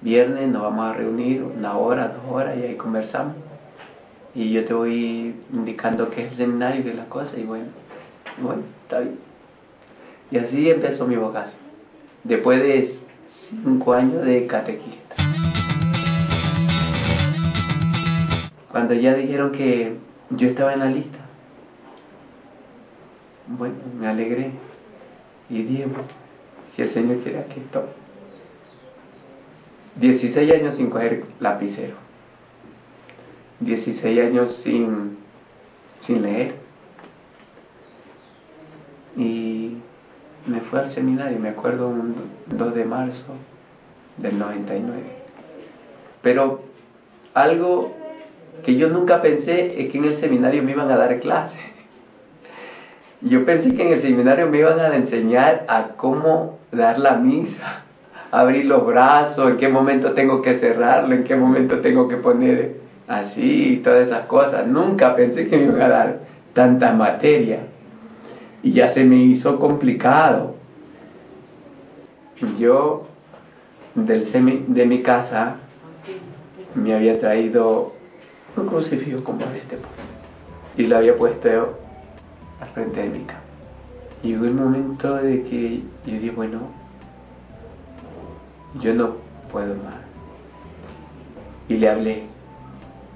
viernes 0.00 0.48
nos 0.48 0.62
vamos 0.62 0.86
a 0.86 0.92
reunir 0.92 1.42
una 1.42 1.76
hora, 1.76 2.08
dos 2.08 2.22
horas 2.30 2.56
y 2.58 2.62
ahí 2.62 2.74
conversamos. 2.76 3.34
y 4.34 4.52
yo 4.52 4.64
te 4.66 4.74
voy 4.74 5.34
indicando 5.52 6.10
qué 6.10 6.26
es 6.26 6.32
el 6.32 6.38
seminario 6.38 6.80
y 6.80 6.84
de 6.84 6.94
las 6.94 7.06
cosas 7.06 7.38
y 7.38 7.44
bueno, 7.44 7.68
bueno, 8.38 8.62
está 8.82 9.00
bien. 9.00 9.18
Y 10.30 10.38
así 10.38 10.68
empezó 10.68 11.06
mi 11.06 11.16
vocación. 11.16 11.58
Después 12.24 12.60
de 12.60 12.98
cinco 13.48 13.94
años 13.94 14.24
de 14.24 14.46
catequista. 14.46 15.16
Cuando 18.70 18.92
ya 18.94 19.14
dijeron 19.14 19.52
que 19.52 19.96
yo 20.30 20.48
estaba 20.48 20.74
en 20.74 20.80
la 20.80 20.86
lista, 20.90 21.18
bueno, 23.46 23.76
me 23.98 24.06
alegré 24.08 24.50
y 25.48 25.62
dije, 25.62 25.86
si 26.74 26.82
el 26.82 26.92
Señor 26.92 27.18
quiere, 27.20 27.38
aquí 27.38 27.60
estoy. 27.60 27.84
16 29.96 30.52
años 30.52 30.76
sin 30.76 30.90
coger 30.90 31.24
lapicero. 31.40 31.94
16 33.60 34.20
años 34.20 34.60
sin, 34.62 35.16
sin 36.00 36.22
leer. 36.22 36.54
Y 39.16 39.78
me 40.46 40.60
fui 40.60 40.78
al 40.78 40.90
seminario, 40.90 41.38
me 41.38 41.48
acuerdo 41.48 41.88
un 41.88 42.14
2 42.46 42.74
de 42.74 42.84
marzo 42.84 43.34
del 44.18 44.38
99. 44.38 45.02
Pero 46.22 46.60
algo 47.34 47.94
que 48.64 48.76
yo 48.76 48.88
nunca 48.88 49.22
pensé 49.22 49.80
es 49.80 49.90
que 49.90 49.98
en 49.98 50.04
el 50.04 50.20
seminario 50.20 50.62
me 50.62 50.72
iban 50.72 50.90
a 50.90 50.96
dar 50.96 51.18
clases. 51.20 51.60
Yo 53.22 53.44
pensé 53.46 53.74
que 53.74 53.82
en 53.82 53.92
el 53.94 54.02
seminario 54.02 54.46
me 54.48 54.58
iban 54.58 54.78
a 54.78 54.94
enseñar 54.94 55.64
a 55.68 55.88
cómo 55.96 56.58
dar 56.70 56.98
la 56.98 57.16
misa, 57.16 57.85
abrir 58.40 58.66
los 58.66 58.84
brazos, 58.84 59.50
en 59.50 59.56
qué 59.56 59.68
momento 59.68 60.12
tengo 60.12 60.42
que 60.42 60.58
cerrarlo, 60.58 61.14
en 61.14 61.24
qué 61.24 61.36
momento 61.36 61.80
tengo 61.80 62.06
que 62.06 62.18
poner 62.18 62.76
así 63.08 63.72
y 63.72 63.76
todas 63.78 64.06
esas 64.06 64.26
cosas. 64.26 64.66
Nunca 64.66 65.16
pensé 65.16 65.48
que 65.48 65.56
me 65.56 65.64
iban 65.64 65.80
a 65.80 65.88
dar 65.88 66.18
tanta 66.52 66.92
materia. 66.92 67.60
Y 68.62 68.72
ya 68.72 68.92
se 68.92 69.04
me 69.04 69.16
hizo 69.16 69.58
complicado. 69.58 70.56
Yo 72.58 73.06
del 73.94 74.30
de 74.68 74.84
mi 74.84 75.02
casa 75.02 75.56
me 76.74 76.94
había 76.94 77.18
traído 77.18 77.92
un 78.54 78.66
crucifijo 78.66 79.24
como 79.24 79.46
este 79.46 79.78
y 80.76 80.86
lo 80.86 80.98
había 80.98 81.16
puesto 81.16 81.78
al 82.60 82.68
frente 82.74 83.00
de 83.00 83.08
mi 83.08 83.20
cama. 83.20 83.40
Llegó 84.22 84.44
el 84.44 84.54
momento 84.54 85.14
de 85.14 85.42
que 85.44 85.82
yo 86.04 86.12
dije, 86.12 86.30
bueno, 86.32 86.85
yo 88.80 88.94
no 88.94 89.16
puedo 89.50 89.74
más. 89.76 89.94
Y 91.68 91.76
le 91.76 91.88
hablé. 91.88 92.22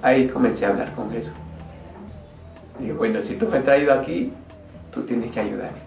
Ahí 0.02 0.28
comencé 0.28 0.64
a 0.64 0.70
hablar 0.70 0.94
con 0.94 1.10
Jesús. 1.10 1.32
Dije, 2.78 2.92
bueno, 2.92 3.20
si 3.22 3.34
tú 3.34 3.46
me 3.46 3.58
has 3.58 3.64
traído 3.64 3.92
aquí, 3.92 4.32
tú 4.92 5.02
tienes 5.02 5.30
que 5.30 5.40
ayudarme. 5.40 5.78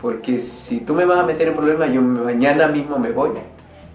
Porque 0.00 0.42
si 0.66 0.80
tú 0.80 0.94
me 0.94 1.04
vas 1.04 1.18
a 1.18 1.26
meter 1.26 1.48
en 1.48 1.54
problemas, 1.54 1.92
yo 1.92 2.00
mañana 2.00 2.68
mismo 2.68 2.98
me 2.98 3.10
voy, 3.10 3.30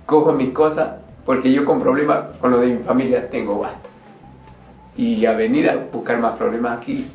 cojo 0.06 0.34
mis 0.34 0.52
cosas, 0.52 1.00
porque 1.26 1.52
yo 1.52 1.66
con 1.66 1.82
problemas 1.82 2.38
con 2.40 2.52
lo 2.52 2.60
de 2.60 2.68
mi 2.68 2.84
familia 2.84 3.30
tengo 3.30 3.60
basta. 3.60 3.90
Y 4.96 5.26
a 5.26 5.34
venir 5.34 5.70
a 5.70 5.78
buscar 5.78 6.20
más 6.20 6.38
problemas 6.38 6.78
aquí. 6.78 7.08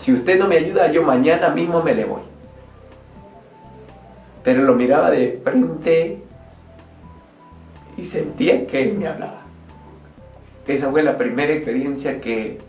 Si 0.00 0.12
usted 0.12 0.38
no 0.38 0.48
me 0.48 0.58
ayuda, 0.58 0.90
yo 0.92 1.02
mañana 1.02 1.50
mismo 1.50 1.82
me 1.82 1.94
le 1.94 2.04
voy. 2.04 2.22
Pero 4.42 4.62
lo 4.62 4.74
miraba 4.74 5.10
de 5.10 5.40
frente 5.44 6.19
y 8.00 8.06
sentía 8.06 8.66
que 8.66 8.82
él 8.82 8.98
me 8.98 9.06
hablaba. 9.06 9.42
Esa 10.66 10.90
fue 10.90 11.02
la 11.02 11.18
primera 11.18 11.52
experiencia 11.52 12.20
que, 12.20 12.60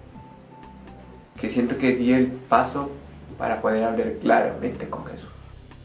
que 1.39 1.49
siento 1.51 1.77
que 1.77 1.95
di 1.95 2.13
el 2.13 2.27
paso 2.27 2.89
para 3.37 3.61
poder 3.61 3.83
hablar 3.83 4.13
claramente 4.21 4.89
con 4.89 5.05
Jesús. 5.05 5.29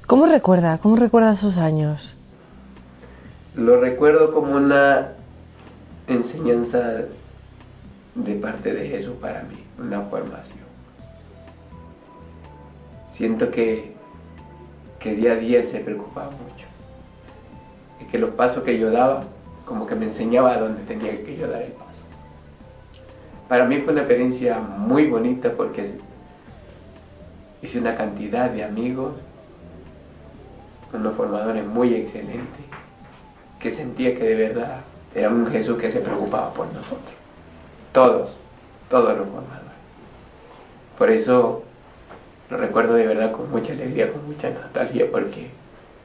¿Cómo 0.07 0.27
recuerda? 0.27 0.79
¿Cómo 0.79 0.97
recuerda 0.97 1.33
esos 1.33 1.57
años? 1.59 2.17
Lo 3.55 3.81
recuerdo 3.81 4.33
como 4.33 4.57
una 4.57 5.13
enseñanza 6.07 7.05
de 8.15 8.35
parte 8.37 8.73
de 8.73 8.89
Jesús 8.89 9.15
para 9.21 9.43
mí, 9.43 9.57
una 9.79 10.03
formación. 10.03 10.67
Siento 13.17 13.51
que, 13.51 13.93
que 15.01 15.15
día 15.15 15.33
a 15.33 15.37
día 15.37 15.71
se 15.71 15.81
preocupaba 15.81 16.31
mucho. 16.31 16.67
Y 18.01 18.05
que 18.07 18.19
los 18.19 18.31
pasos 18.31 18.63
que 18.63 18.79
yo 18.79 18.91
daba, 18.91 19.25
como 19.67 19.87
que 19.87 19.95
me 19.95 20.07
enseñaba 20.07 20.55
a 20.55 20.61
dónde 20.61 20.83
tenía 20.85 21.23
que 21.23 21.37
yo 21.37 21.49
dar 21.49 21.63
el 21.63 21.73
paso. 21.73 21.91
Para 23.49 23.67
mí 23.67 23.79
fue 23.83 23.93
una 23.93 24.03
experiencia 24.03 24.59
muy 24.59 25.09
bonita 25.09 25.53
porque 25.53 25.99
hice 27.61 27.79
una 27.79 27.97
cantidad 27.97 28.51
de 28.51 28.65
amigos, 28.65 29.15
unos 30.93 31.15
formadores 31.17 31.67
muy 31.67 31.95
excelentes, 31.95 32.65
que 33.61 33.75
sentía 33.77 34.15
que 34.15 34.25
de 34.25 34.35
verdad 34.35 34.81
era 35.15 35.29
un 35.29 35.47
Jesús 35.49 35.79
que 35.79 35.93
se 35.93 36.01
preocupaba 36.01 36.55
por 36.55 36.67
nosotros. 36.73 37.15
Todos, 37.93 38.31
todos 38.89 39.17
los 39.19 39.29
formadores. 39.29 39.67
Por 40.97 41.11
eso 41.11 41.63
lo 42.51 42.57
recuerdo 42.57 42.95
de 42.95 43.07
verdad 43.07 43.33
con 43.33 43.51
mucha 43.51 43.73
alegría, 43.73 44.13
con 44.13 44.27
mucha 44.27 44.51
nostalgia, 44.51 45.07
porque 45.11 45.51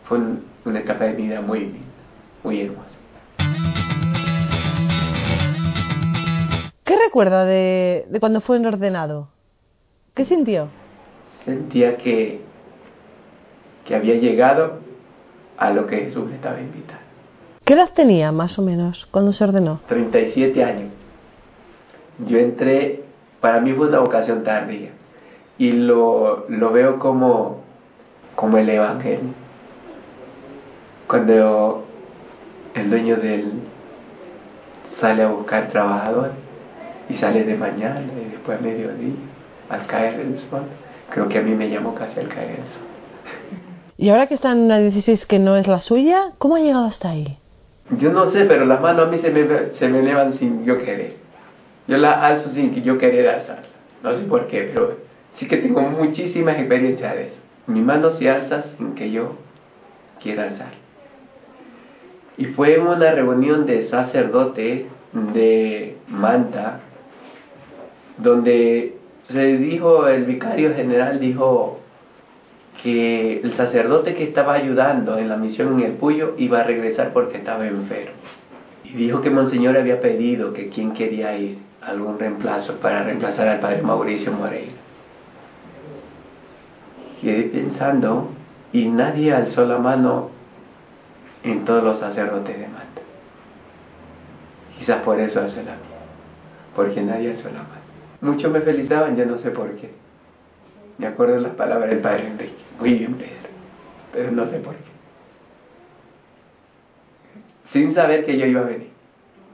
fue 0.06 0.20
una 0.66 0.80
etapa 0.80 1.06
de 1.06 1.14
vida 1.14 1.42
muy 1.42 1.76
muy 2.44 2.62
hermosa. 2.62 3.01
¿Qué 6.92 6.98
recuerda 6.98 7.46
de, 7.46 8.06
de 8.10 8.20
cuando 8.20 8.42
fue 8.42 8.60
ordenado? 8.68 9.30
¿Qué 10.14 10.26
sintió? 10.26 10.68
sentía 11.46 11.96
que, 11.96 12.42
que 13.86 13.96
había 13.96 14.16
llegado 14.16 14.80
a 15.58 15.72
lo 15.72 15.88
que 15.88 16.00
Jesús 16.00 16.28
le 16.28 16.36
estaba 16.36 16.60
invitando. 16.60 17.02
¿Qué 17.64 17.76
edad 17.76 17.94
tenía 17.94 18.34
más 18.34 18.60
o 18.60 18.62
menos 18.62 19.08
cuando 19.10 19.32
se 19.32 19.42
ordenó? 19.42 19.80
37 19.88 20.62
años. 20.66 20.90
Yo 22.28 22.38
entré, 22.40 23.06
para 23.40 23.62
mí 23.62 23.72
fue 23.72 23.88
una 23.88 24.00
vocación 24.00 24.44
tardía 24.44 24.90
y 25.58 25.72
lo, 25.72 26.44
lo 26.50 26.74
veo 26.74 27.00
como, 27.00 27.62
como 28.36 28.58
el 28.58 28.70
Evangelio. 28.70 29.34
Cuando 31.08 31.86
el 32.76 32.90
dueño 32.90 33.16
del 33.16 33.62
sale 35.00 35.24
a 35.24 35.30
buscar 35.30 35.70
trabajadores 35.70 36.41
y 37.10 37.16
sale 37.16 37.44
de 37.44 37.56
mañana 37.56 38.02
y 38.22 38.32
después 38.32 38.60
a 38.60 38.62
mediodía 38.62 39.14
al 39.70 39.86
caer 39.88 40.18
del 40.18 40.40
sol 40.50 40.64
creo 41.10 41.28
que 41.28 41.40
a 41.40 41.42
mí 41.42 41.54
me 41.54 41.70
llamó 41.70 41.94
casi 41.94 42.20
al 42.20 42.28
caer 42.28 42.60
eso. 42.60 42.80
Y 43.98 44.10
ahora 44.10 44.28
que 44.28 44.34
está 44.34 44.52
en 44.52 44.60
una 44.60 44.80
16 44.80 45.26
que 45.26 45.40
no 45.40 45.56
es 45.56 45.68
la 45.68 45.80
suya, 45.80 46.32
¿cómo 46.38 46.56
ha 46.56 46.60
llegado 46.60 46.86
hasta 46.86 47.10
ahí? 47.10 47.38
Yo 48.00 48.12
no 48.12 48.32
sé, 48.32 48.46
pero 48.46 48.66
las 48.66 48.82
manos 48.82 49.08
a 49.08 49.12
mí 49.12 49.20
se 49.20 49.30
me, 49.30 49.72
se 49.74 49.88
me 49.90 50.00
elevan 50.00 50.34
sin 50.34 50.66
yo 50.66 50.78
querer. 50.78 51.16
Yo 51.88 51.98
las 51.98 52.18
alzo 52.18 52.50
sin 52.52 52.74
que 52.74 52.82
yo 52.82 52.98
querer 52.98 53.28
alzarlas. 53.28 53.68
No 54.02 54.16
sé 54.16 54.24
por 54.24 54.48
qué, 54.48 54.72
pero 54.74 54.98
sí 55.36 55.48
que 55.48 55.58
tengo 55.58 55.82
muchísimas 55.82 56.58
experiencias 56.58 57.14
de 57.16 57.28
eso. 57.28 57.40
Mi 57.68 57.82
mano 57.82 58.12
se 58.14 58.30
alza 58.30 58.64
sin 58.78 58.96
que 58.96 59.12
yo 59.12 59.36
quiera 60.22 60.44
alzar. 60.44 60.72
Y 62.38 62.46
fue 62.46 62.76
en 62.76 62.88
una 62.88 63.12
reunión 63.12 63.66
de 63.66 63.84
sacerdote 63.84 64.88
de 65.14 65.98
Manta, 66.08 66.80
donde 68.18 68.98
se 69.30 69.58
dijo, 69.58 70.08
el 70.08 70.26
vicario 70.26 70.74
general 70.74 71.20
dijo 71.20 71.80
que 72.82 73.42
el 73.42 73.54
sacerdote 73.54 74.16
que 74.16 74.24
estaba 74.24 74.54
ayudando 74.54 75.18
en 75.18 75.30
la 75.30 75.38
misión 75.38 75.80
en 75.80 75.86
el 75.86 75.92
Puyo 75.94 76.34
iba 76.38 76.62
a 76.62 76.64
regresar 76.64 77.14
porque 77.14 77.38
estaba 77.38 77.68
enfermo. 77.68 78.16
Y 78.84 78.94
dijo 78.94 79.22
que 79.22 79.30
Monseñor 79.30 79.78
había 79.78 80.02
pedido 80.02 80.54
que 80.54 80.70
quien 80.70 80.94
quería 80.94 81.38
ir, 81.38 81.60
algún 81.82 82.20
reemplazo 82.20 82.76
para 82.76 83.04
reemplazar 83.04 83.48
al 83.48 83.60
padre 83.60 83.82
Mauricio 83.82 84.32
Moreira. 84.32 84.74
Quedé 87.22 87.44
pensando 87.44 88.30
y 88.74 88.88
nadie 88.88 89.34
alzó 89.34 89.66
la 89.66 89.78
mano 89.78 90.30
en 91.44 91.66
todos 91.66 91.84
los 91.84 92.00
sacerdotes 92.00 92.58
de 92.58 92.68
Manta. 92.68 93.02
Quizás 94.78 95.04
por 95.04 95.20
eso 95.20 95.40
alzó 95.40 95.58
la 95.58 95.74
mía, 95.74 96.02
porque 96.76 97.02
nadie 97.02 97.32
alzó 97.32 97.50
la 97.50 97.64
mano. 97.64 97.81
Muchos 98.22 98.52
me 98.52 98.62
felicitaban, 98.62 99.16
ya 99.16 99.26
no 99.26 99.38
sé 99.40 99.50
por 99.50 99.72
qué. 99.76 99.90
Me 101.00 101.08
acuerdo 101.08 101.36
de 101.36 101.42
las 101.42 101.54
palabras 101.54 101.90
del 101.90 102.00
padre 102.00 102.28
Enrique. 102.28 102.54
Muy 102.80 102.94
bien, 102.94 103.16
Pedro. 103.16 103.50
Pero 104.14 104.32
no 104.32 104.46
sé 104.48 104.60
por 104.60 104.76
qué. 104.76 104.92
Sin 107.74 107.96
saber 107.96 108.26
que 108.26 108.38
yo 108.38 108.46
iba 108.46 108.62
a 108.62 108.66
venir. 108.66 108.90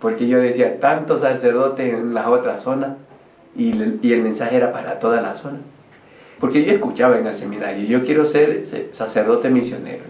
Porque 0.01 0.27
yo 0.27 0.39
decía, 0.39 0.79
tantos 0.79 1.21
sacerdotes 1.21 1.93
en 1.93 2.13
la 2.13 2.29
otra 2.29 2.59
zona 2.59 2.97
y, 3.55 3.71
el 3.71 4.21
mensaje 4.21 4.57
era 4.57 4.71
para 4.71 4.99
toda 4.99 5.21
la 5.21 5.35
zona. 5.35 5.59
Porque 6.39 6.65
yo 6.65 6.73
escuchaba 6.73 7.17
en 7.17 7.25
el 7.25 7.37
seminario, 7.37 7.87
yo 7.87 8.05
quiero 8.05 8.25
ser 8.25 8.89
sacerdote 8.91 9.49
misionero. 9.49 10.03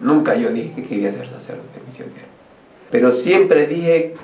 nunca 0.00 0.34
yo 0.34 0.50
dije 0.50 0.74
que 0.74 0.86
quería 0.86 1.12
ser 1.12 1.28
sacerdote 1.28 1.80
misionero. 1.86 2.26
Pero 2.90 3.12
siempre 3.12 3.66
dije 3.68 4.14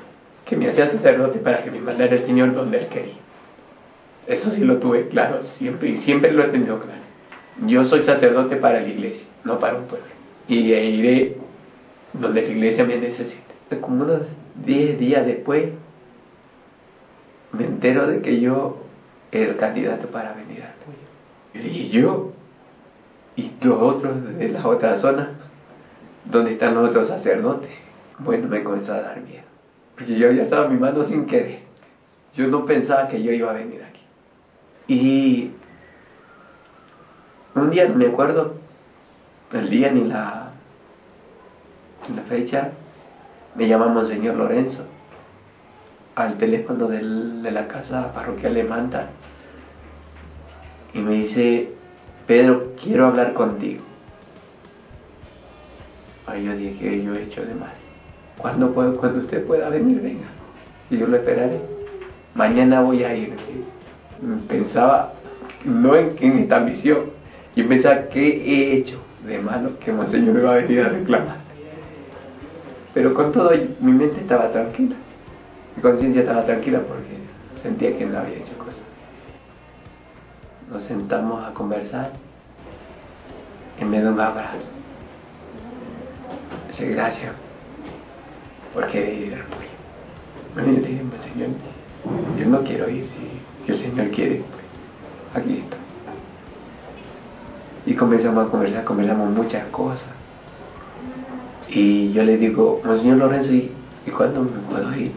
que 0.44 0.56
me 0.56 0.68
hacía 0.68 0.90
sacerdote 0.90 1.38
para 1.38 1.62
que 1.62 1.70
me 1.70 1.80
mandara 1.80 2.16
el 2.16 2.26
Señor 2.26 2.52
donde 2.54 2.78
Él 2.78 2.88
quería. 2.88 3.27
Eso 4.28 4.50
sí 4.50 4.60
lo 4.60 4.76
tuve 4.76 5.08
claro 5.08 5.42
siempre 5.42 5.88
y 5.88 5.96
siempre 5.98 6.30
lo 6.32 6.44
he 6.44 6.48
tenido 6.48 6.78
claro. 6.78 7.00
Yo 7.66 7.84
soy 7.84 8.02
sacerdote 8.02 8.56
para 8.56 8.80
la 8.80 8.86
iglesia, 8.86 9.24
no 9.42 9.58
para 9.58 9.76
un 9.76 9.84
pueblo. 9.84 10.06
Y 10.46 10.72
iré 10.72 11.34
donde 12.12 12.42
la 12.42 12.48
iglesia 12.48 12.84
me 12.84 12.98
necesite. 12.98 13.42
Como 13.80 14.04
unos 14.04 14.22
10 14.64 14.98
días 14.98 15.24
después, 15.26 15.70
me 17.52 17.64
entero 17.64 18.06
de 18.06 18.20
que 18.20 18.38
yo 18.38 18.76
era 19.32 19.50
el 19.50 19.56
candidato 19.56 20.08
para 20.08 20.34
venir 20.34 20.62
al 20.62 20.74
tuyo. 20.84 21.68
Y 21.70 21.88
yo, 21.88 22.30
y 23.34 23.50
los 23.62 23.80
otros 23.80 24.38
de 24.38 24.48
las 24.50 24.64
otras 24.64 25.00
zonas, 25.00 25.30
donde 26.24 26.52
están 26.52 26.74
los 26.74 26.90
otros 26.90 27.08
sacerdotes. 27.08 27.70
Bueno, 28.18 28.48
me 28.48 28.62
comenzó 28.62 28.92
a 28.92 29.00
dar 29.00 29.20
miedo. 29.20 29.44
Porque 29.96 30.18
yo 30.18 30.28
había 30.28 30.42
estado 30.42 30.68
mi 30.68 30.76
mano 30.76 31.04
sin 31.04 31.26
querer. 31.26 31.60
Yo 32.34 32.46
no 32.46 32.66
pensaba 32.66 33.08
que 33.08 33.22
yo 33.22 33.32
iba 33.32 33.50
a 33.50 33.54
venir 33.54 33.82
aquí. 33.82 33.97
Y 34.88 35.50
un 37.54 37.70
día 37.70 37.86
no 37.88 37.94
me 37.94 38.06
acuerdo 38.06 38.54
el 39.52 39.70
día 39.70 39.90
ni 39.92 40.04
la, 40.04 40.50
fecha, 42.28 42.72
me 43.54 43.68
llama 43.68 44.04
señor 44.06 44.36
Lorenzo 44.36 44.80
al 46.14 46.36
teléfono 46.38 46.88
de 46.88 47.50
la 47.50 47.68
casa 47.68 48.12
parroquial 48.12 48.54
de 48.54 48.64
Manta 48.64 49.10
y 50.94 51.00
me 51.00 51.12
dice, 51.12 51.70
Pedro, 52.26 52.72
quiero 52.82 53.06
hablar 53.06 53.34
contigo. 53.34 53.82
Ahí 56.26 56.44
yo 56.44 56.56
dije, 56.56 57.02
yo 57.02 57.14
he 57.14 57.22
hecho 57.22 57.44
de 57.44 57.54
mal. 57.54 57.72
¿Cuándo 58.36 58.72
puedo, 58.72 58.96
cuando 58.96 59.20
usted 59.20 59.46
pueda 59.46 59.68
venir, 59.68 60.00
venga. 60.00 60.26
Y 60.90 60.98
yo 60.98 61.06
lo 61.06 61.16
esperaré. 61.16 61.60
Mañana 62.34 62.80
voy 62.80 63.04
a 63.04 63.14
ir. 63.14 63.34
Pensaba 64.48 65.12
no 65.64 65.96
en, 65.96 66.16
en 66.20 66.38
esta 66.40 66.60
misión. 66.60 67.10
Yo 67.56 67.68
pensaba, 67.68 68.08
¿qué 68.08 68.26
he 68.26 68.76
hecho 68.76 69.00
de 69.26 69.38
malo 69.38 69.78
que 69.80 69.92
Monseñor 69.92 70.34
me 70.34 70.42
va 70.42 70.52
a 70.52 70.56
venir 70.56 70.80
a 70.80 70.88
reclamar? 70.88 71.38
Pero 72.94 73.14
con 73.14 73.32
todo, 73.32 73.50
mi 73.80 73.92
mente 73.92 74.20
estaba 74.20 74.50
tranquila. 74.50 74.96
Mi 75.76 75.82
conciencia 75.82 76.22
estaba 76.22 76.44
tranquila 76.44 76.80
porque 76.80 77.16
sentía 77.62 77.96
que 77.96 78.06
no 78.06 78.18
había 78.18 78.38
hecho 78.38 78.56
cosas. 78.58 78.74
Nos 80.70 80.82
sentamos 80.84 81.44
a 81.46 81.52
conversar 81.54 82.12
y 83.80 83.84
me 83.84 84.00
da 84.00 84.10
un 84.10 84.20
abrazo. 84.20 84.58
Dice, 86.68 86.88
gracias 86.90 87.32
por 88.74 88.86
querer 88.88 89.14
ir 89.14 89.34
al 89.34 89.42
Señor, 91.22 91.50
yo 92.38 92.46
no 92.46 92.62
quiero 92.62 92.88
ir, 92.88 93.06
si 93.76 93.84
el 93.84 93.90
Señor 93.90 94.10
quiere, 94.10 94.42
aquí 95.34 95.58
estoy. 95.58 95.78
Y 97.86 97.94
comenzamos 97.94 98.46
a 98.46 98.50
conversar, 98.50 98.84
conversamos 98.84 99.30
muchas 99.30 99.66
cosas. 99.68 100.08
Y 101.68 102.12
yo 102.12 102.22
le 102.22 102.36
digo, 102.36 102.80
Señor 102.82 103.18
Lorenzo, 103.18 103.52
¿y, 103.52 103.70
¿y 104.06 104.10
cuándo 104.10 104.42
me 104.42 104.50
puedo 104.70 104.94
ir? 104.96 105.12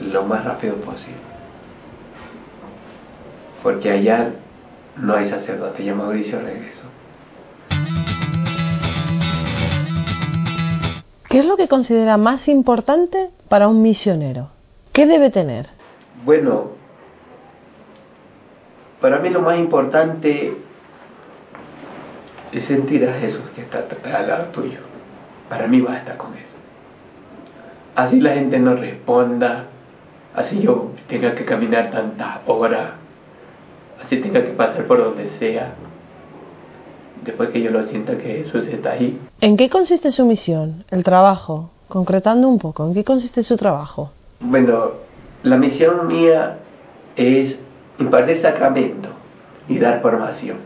lo 0.00 0.24
más 0.24 0.44
rápido 0.44 0.76
posible. 0.76 1.14
Porque 3.62 3.90
allá 3.90 4.30
no 4.96 5.14
hay 5.14 5.30
sacerdote, 5.30 5.84
ya 5.84 5.94
Mauricio 5.94 6.40
regresó. 6.40 6.82
¿Qué 11.28 11.40
es 11.40 11.46
lo 11.46 11.56
que 11.56 11.68
considera 11.68 12.16
más 12.16 12.48
importante 12.48 13.30
para 13.48 13.68
un 13.68 13.82
misionero? 13.82 14.48
¿Qué 14.92 15.06
debe 15.06 15.30
tener? 15.30 15.68
Bueno, 16.24 16.70
para 19.00 19.18
mí 19.18 19.30
lo 19.30 19.40
más 19.40 19.58
importante 19.58 20.56
es 22.52 22.64
sentir 22.64 23.08
a 23.08 23.14
Jesús 23.14 23.42
que 23.54 23.62
está 23.62 23.84
al 24.14 24.28
lado 24.28 24.44
tuyo. 24.46 24.78
Para 25.48 25.66
mí 25.66 25.80
basta 25.80 26.16
con 26.16 26.34
eso. 26.34 26.44
Así 27.94 28.20
la 28.20 28.34
gente 28.34 28.58
no 28.58 28.74
responda, 28.74 29.66
así 30.34 30.60
yo 30.60 30.90
tenga 31.08 31.34
que 31.34 31.44
caminar 31.44 31.90
tanta 31.90 32.42
hora, 32.46 32.96
así 34.04 34.18
tenga 34.18 34.42
que 34.42 34.50
pasar 34.50 34.86
por 34.86 34.98
donde 34.98 35.30
sea, 35.38 35.72
después 37.24 37.50
que 37.50 37.62
yo 37.62 37.70
lo 37.70 37.84
sienta 37.84 38.18
que 38.18 38.44
Jesús 38.44 38.66
está 38.66 38.92
ahí. 38.92 39.18
¿En 39.40 39.56
qué 39.56 39.70
consiste 39.70 40.10
su 40.10 40.26
misión, 40.26 40.84
el 40.90 41.04
trabajo? 41.04 41.70
Concretando 41.88 42.48
un 42.48 42.58
poco, 42.58 42.86
¿en 42.86 42.94
qué 42.94 43.04
consiste 43.04 43.42
su 43.42 43.56
trabajo? 43.56 44.10
Bueno, 44.40 44.90
la 45.42 45.56
misión 45.56 46.06
mía 46.06 46.58
es 47.14 47.56
impartir 47.98 48.42
sacramento 48.42 49.08
y 49.68 49.78
dar 49.78 50.00
formación. 50.02 50.58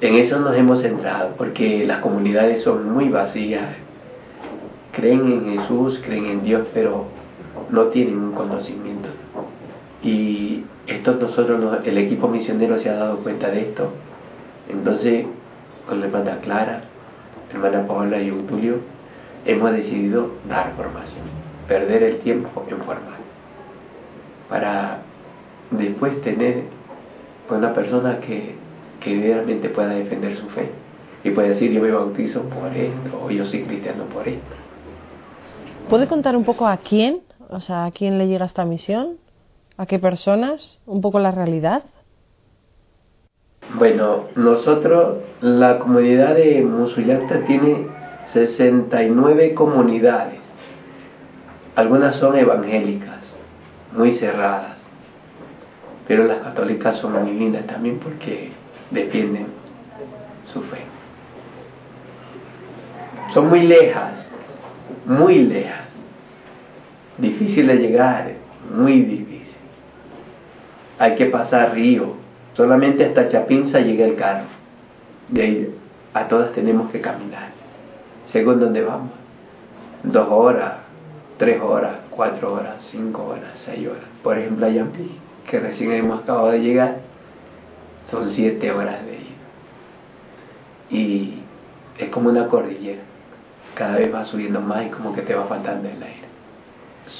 En 0.00 0.14
eso 0.14 0.38
nos 0.38 0.56
hemos 0.56 0.80
centrado, 0.80 1.34
porque 1.36 1.84
las 1.86 1.98
comunidades 1.98 2.62
son 2.62 2.90
muy 2.90 3.10
vacías. 3.10 3.68
Creen 4.92 5.26
en 5.26 5.58
Jesús, 5.58 6.00
creen 6.02 6.26
en 6.26 6.42
Dios, 6.42 6.66
pero 6.72 7.04
no 7.70 7.84
tienen 7.86 8.18
un 8.18 8.32
conocimiento. 8.32 9.10
Y 10.02 10.64
esto 10.86 11.14
nosotros, 11.20 11.78
el 11.84 11.98
equipo 11.98 12.28
misionero 12.28 12.78
se 12.78 12.88
ha 12.88 12.94
dado 12.94 13.18
cuenta 13.18 13.50
de 13.50 13.60
esto. 13.60 13.92
Entonces, 14.68 15.26
con 15.86 16.00
la 16.00 16.06
hermana 16.06 16.38
Clara, 16.40 16.80
hermana 17.52 17.86
Paola 17.86 18.20
y 18.20 18.30
Tulio, 18.30 18.76
hemos 19.44 19.72
decidido 19.72 20.30
dar 20.48 20.72
formación, 20.76 21.22
perder 21.68 22.02
el 22.02 22.18
tiempo 22.18 22.64
en 22.68 22.78
formar, 22.78 23.18
para 24.48 24.98
después 25.70 26.20
tener 26.22 26.64
una 27.48 27.72
persona 27.74 28.20
que, 28.20 28.54
que 29.00 29.20
realmente 29.20 29.68
pueda 29.68 29.90
defender 29.90 30.36
su 30.36 30.48
fe 30.50 30.70
y 31.24 31.30
pueda 31.30 31.48
decir 31.48 31.72
yo 31.72 31.82
me 31.82 31.90
bautizo 31.90 32.42
por 32.42 32.74
esto 32.76 33.22
o 33.22 33.30
yo 33.30 33.44
soy 33.46 33.62
cristiano 33.62 34.04
por 34.04 34.26
esto. 34.28 34.56
¿Puede 35.88 36.06
contar 36.06 36.36
un 36.36 36.44
poco 36.44 36.66
a 36.66 36.76
quién 36.76 37.22
o 37.50 37.60
sea, 37.60 37.84
¿a 37.84 37.90
quién 37.90 38.16
le 38.16 38.28
llega 38.28 38.46
esta 38.46 38.64
misión? 38.64 39.16
¿A 39.76 39.86
qué 39.86 39.98
personas? 39.98 40.78
¿Un 40.86 41.00
poco 41.00 41.18
la 41.18 41.32
realidad? 41.32 41.82
Bueno, 43.76 44.26
nosotros, 44.36 45.18
la 45.40 45.80
comunidad 45.80 46.36
de 46.36 46.62
Musuyacta 46.62 47.44
tiene 47.44 47.88
69 48.32 49.54
comunidades. 49.54 50.40
Algunas 51.74 52.16
son 52.16 52.36
evangélicas, 52.36 53.24
muy 53.96 54.12
cerradas, 54.12 54.78
pero 56.10 56.24
las 56.24 56.38
católicas 56.38 56.96
son 56.96 57.22
muy 57.22 57.30
lindas 57.30 57.68
también 57.68 58.00
porque 58.00 58.50
defienden 58.90 59.46
su 60.52 60.60
fe. 60.62 60.78
Son 63.32 63.48
muy 63.48 63.64
lejas, 63.64 64.26
muy 65.06 65.38
lejas 65.44 65.86
difícil 67.16 67.68
de 67.68 67.76
llegar, 67.76 68.32
muy 68.74 69.02
difícil. 69.02 69.54
Hay 70.98 71.14
que 71.14 71.26
pasar 71.26 71.74
río, 71.74 72.14
solamente 72.54 73.04
hasta 73.04 73.28
Chapinza 73.28 73.78
llega 73.78 74.04
el 74.04 74.16
carro. 74.16 74.48
De 75.28 75.42
ahí 75.42 75.74
a 76.12 76.26
todas 76.26 76.50
tenemos 76.54 76.90
que 76.90 77.00
caminar, 77.00 77.50
según 78.32 78.58
donde 78.58 78.82
vamos. 78.82 79.12
Dos 80.02 80.26
horas, 80.28 80.72
tres 81.38 81.62
horas, 81.62 81.98
cuatro 82.10 82.54
horas, 82.54 82.84
cinco 82.90 83.26
horas, 83.26 83.52
seis 83.64 83.86
horas. 83.86 84.08
Por 84.24 84.36
ejemplo, 84.36 84.66
a 84.66 84.70
Yampi, 84.70 85.08
que 85.48 85.60
recién 85.60 85.92
hemos 85.92 86.22
acabado 86.22 86.50
de 86.50 86.60
llegar, 86.60 86.98
son 88.10 88.30
siete 88.30 88.72
horas 88.72 89.04
de 89.04 89.12
ida. 89.12 89.20
Y 90.90 91.42
es 91.98 92.08
como 92.10 92.30
una 92.30 92.48
cordillera. 92.48 93.02
Cada 93.74 93.96
vez 93.96 94.12
va 94.12 94.24
subiendo 94.24 94.60
más 94.60 94.86
y 94.86 94.88
como 94.90 95.14
que 95.14 95.22
te 95.22 95.34
va 95.34 95.44
faltando 95.44 95.88
el 95.88 96.02
aire 96.02 96.30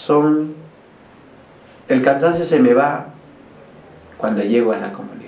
son, 0.07 0.55
el 1.89 2.03
cansancio 2.03 2.47
se 2.47 2.59
me 2.59 2.75
va 2.75 3.07
cuando 4.19 4.43
llego 4.43 4.73
a 4.73 4.79
la 4.79 4.93
comunidad 4.93 5.21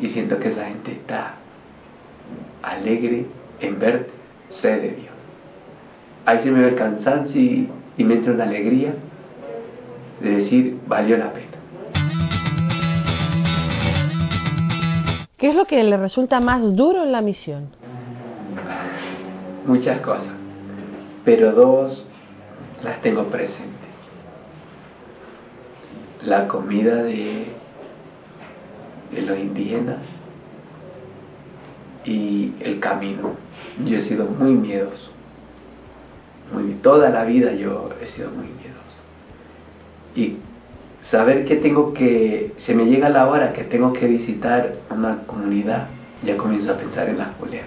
y 0.00 0.08
siento 0.10 0.38
que 0.38 0.50
esa 0.50 0.66
gente 0.66 0.92
está 0.92 1.34
alegre 2.62 3.26
en 3.60 3.78
verte, 3.78 4.10
sé 4.48 4.68
de 4.80 4.90
Dios. 4.90 5.14
Ahí 6.26 6.42
se 6.42 6.50
me 6.50 6.60
ve 6.60 6.68
el 6.68 6.74
cansancio 6.76 7.40
y, 7.40 7.68
y 7.96 8.04
me 8.04 8.14
entra 8.14 8.32
una 8.32 8.44
alegría 8.44 8.94
de 10.20 10.30
decir, 10.30 10.78
valió 10.86 11.16
la 11.16 11.32
pena. 11.32 11.46
¿Qué 15.44 15.50
es 15.50 15.56
lo 15.56 15.66
que 15.66 15.82
le 15.82 15.98
resulta 15.98 16.40
más 16.40 16.62
duro 16.74 17.04
en 17.04 17.12
la 17.12 17.20
misión? 17.20 17.66
Muchas 19.66 20.00
cosas, 20.00 20.32
pero 21.22 21.52
dos 21.52 22.02
las 22.82 23.02
tengo 23.02 23.24
presentes 23.24 23.90
la 26.24 26.48
comida 26.48 27.02
de, 27.02 27.48
los 29.12 29.38
indígenas 29.38 29.98
y 32.06 32.54
el 32.60 32.80
camino. 32.80 33.32
Yo 33.84 33.98
he 33.98 34.00
sido 34.00 34.24
muy 34.24 34.54
miedoso. 34.54 35.10
Muy, 36.54 36.72
toda 36.76 37.10
la 37.10 37.24
vida 37.26 37.52
yo 37.52 37.90
he 38.00 38.06
sido 38.06 38.30
muy 38.30 38.46
miedoso. 38.46 38.80
y 40.16 40.38
saber 41.10 41.44
que 41.44 41.56
tengo 41.56 41.92
que, 41.92 42.52
se 42.58 42.74
me 42.74 42.86
llega 42.86 43.08
la 43.08 43.28
hora 43.28 43.52
que 43.52 43.64
tengo 43.64 43.92
que 43.92 44.06
visitar 44.06 44.74
una 44.90 45.18
comunidad, 45.26 45.88
ya 46.22 46.36
comienzo 46.36 46.72
a 46.72 46.76
pensar 46.76 47.08
en 47.08 47.18
las 47.18 47.38
mujeres. 47.38 47.66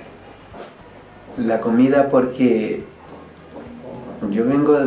La 1.37 1.61
comida 1.61 2.09
porque 2.09 2.83
yo 4.31 4.45
vengo 4.45 4.77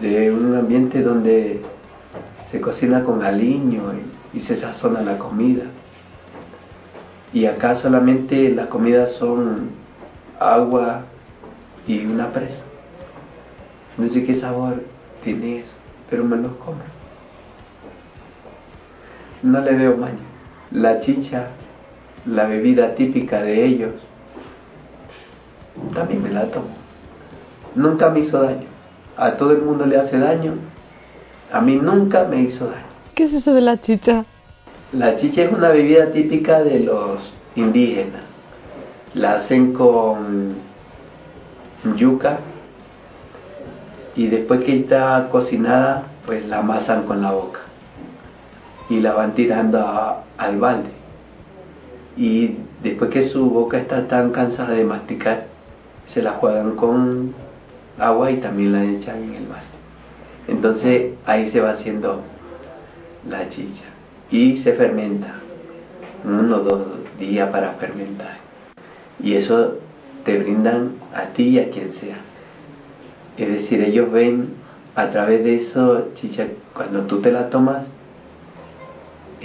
de 0.00 0.32
un 0.32 0.56
ambiente 0.56 1.02
donde 1.02 1.60
se 2.50 2.60
cocina 2.60 3.04
con 3.04 3.22
aliño 3.22 3.92
y, 4.32 4.40
se 4.40 4.56
sazona 4.56 5.00
la 5.00 5.16
comida. 5.16 5.64
Y 7.32 7.46
acá 7.46 7.76
solamente 7.76 8.50
las 8.50 8.66
comidas 8.66 9.12
son 9.12 9.70
agua 10.40 11.02
y 11.86 12.04
una 12.04 12.32
presa. 12.32 12.62
No 13.96 14.08
sé 14.08 14.24
qué 14.24 14.40
sabor 14.40 14.82
tiene 15.22 15.60
eso, 15.60 15.72
pero 16.10 16.24
me 16.24 16.36
lo 16.36 16.58
como. 16.58 16.93
No 19.44 19.60
le 19.60 19.74
veo 19.74 19.94
maña. 19.98 20.24
La 20.70 21.02
chicha, 21.02 21.48
la 22.24 22.46
bebida 22.46 22.94
típica 22.94 23.42
de 23.42 23.66
ellos, 23.66 23.92
también 25.92 26.22
me 26.22 26.30
la 26.30 26.46
tomo. 26.46 26.74
Nunca 27.74 28.08
me 28.08 28.20
hizo 28.20 28.40
daño. 28.40 28.66
A 29.18 29.32
todo 29.32 29.50
el 29.50 29.60
mundo 29.60 29.84
le 29.84 29.98
hace 29.98 30.18
daño. 30.18 30.54
A 31.52 31.60
mí 31.60 31.76
nunca 31.76 32.24
me 32.24 32.40
hizo 32.40 32.64
daño. 32.64 32.86
¿Qué 33.14 33.24
es 33.24 33.34
eso 33.34 33.52
de 33.52 33.60
la 33.60 33.82
chicha? 33.82 34.24
La 34.92 35.18
chicha 35.18 35.42
es 35.42 35.52
una 35.52 35.68
bebida 35.68 36.10
típica 36.10 36.62
de 36.62 36.80
los 36.80 37.20
indígenas. 37.54 38.22
La 39.12 39.34
hacen 39.34 39.74
con 39.74 40.54
yuca 41.96 42.38
y 44.16 44.28
después 44.28 44.64
que 44.64 44.80
está 44.80 45.28
cocinada, 45.30 46.04
pues 46.24 46.46
la 46.46 46.60
amasan 46.60 47.02
con 47.02 47.20
la 47.20 47.32
boca 47.32 47.63
y 48.88 49.00
la 49.00 49.12
van 49.14 49.34
tirando 49.34 49.78
al 50.36 50.58
balde. 50.58 50.90
Y 52.16 52.56
después 52.82 53.10
que 53.10 53.24
su 53.24 53.50
boca 53.50 53.78
está 53.78 54.06
tan 54.06 54.30
cansada 54.30 54.70
de 54.70 54.84
masticar, 54.84 55.46
se 56.06 56.22
la 56.22 56.32
juegan 56.32 56.76
con 56.76 57.34
agua 57.98 58.30
y 58.30 58.36
también 58.38 58.72
la 58.72 58.84
echan 58.84 59.22
en 59.22 59.34
el 59.34 59.46
balde. 59.46 59.64
Entonces 60.48 61.14
ahí 61.26 61.50
se 61.50 61.60
va 61.60 61.70
haciendo 61.70 62.20
la 63.28 63.48
chicha 63.48 63.84
y 64.30 64.58
se 64.58 64.72
fermenta, 64.74 65.34
uno 66.24 66.56
o 66.56 66.60
dos 66.60 66.82
días 67.18 67.50
para 67.50 67.72
fermentar. 67.72 68.38
Y 69.22 69.34
eso 69.34 69.78
te 70.24 70.38
brindan 70.38 70.92
a 71.14 71.26
ti 71.32 71.50
y 71.50 71.58
a 71.60 71.70
quien 71.70 71.92
sea. 71.94 72.16
Es 73.36 73.48
decir, 73.48 73.80
ellos 73.82 74.10
ven 74.12 74.54
a 74.94 75.10
través 75.10 75.42
de 75.44 75.56
eso, 75.56 76.08
chicha, 76.14 76.46
cuando 76.74 77.02
tú 77.02 77.20
te 77.20 77.32
la 77.32 77.50
tomas, 77.50 77.86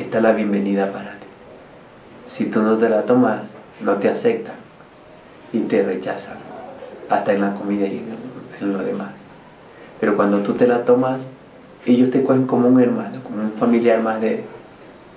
está 0.01 0.21
la 0.21 0.31
bienvenida 0.31 0.91
para 0.91 1.11
ti. 1.11 1.27
Si 2.27 2.45
tú 2.45 2.61
no 2.61 2.77
te 2.77 2.89
la 2.89 3.03
tomas, 3.03 3.45
no 3.81 3.95
te 3.95 4.09
aceptan 4.09 4.55
y 5.51 5.59
te 5.61 5.83
rechazan, 5.83 6.37
hasta 7.09 7.33
en 7.33 7.41
la 7.41 7.55
comida 7.55 7.85
y 7.85 8.01
en, 8.61 8.73
lo 8.73 8.83
demás. 8.83 9.11
Pero 9.99 10.15
cuando 10.15 10.39
tú 10.39 10.53
te 10.53 10.67
la 10.67 10.85
tomas, 10.85 11.21
ellos 11.85 12.11
te 12.11 12.23
cogen 12.23 12.45
como 12.45 12.67
un 12.67 12.79
hermano, 12.79 13.21
como 13.23 13.41
un 13.41 13.53
familiar 13.53 14.01
más 14.01 14.21
de, 14.21 14.43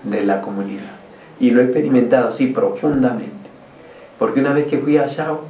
de 0.03 0.25
la 0.25 0.41
comunidad. 0.41 0.93
Y 1.39 1.51
lo 1.51 1.61
he 1.61 1.65
experimentado, 1.65 2.33
sí, 2.33 2.47
profundamente. 2.49 3.51
Porque 4.19 4.41
una 4.41 4.53
vez 4.53 4.67
que 4.67 4.79
fui 4.79 4.97
a 4.97 5.09
Chao, 5.09 5.43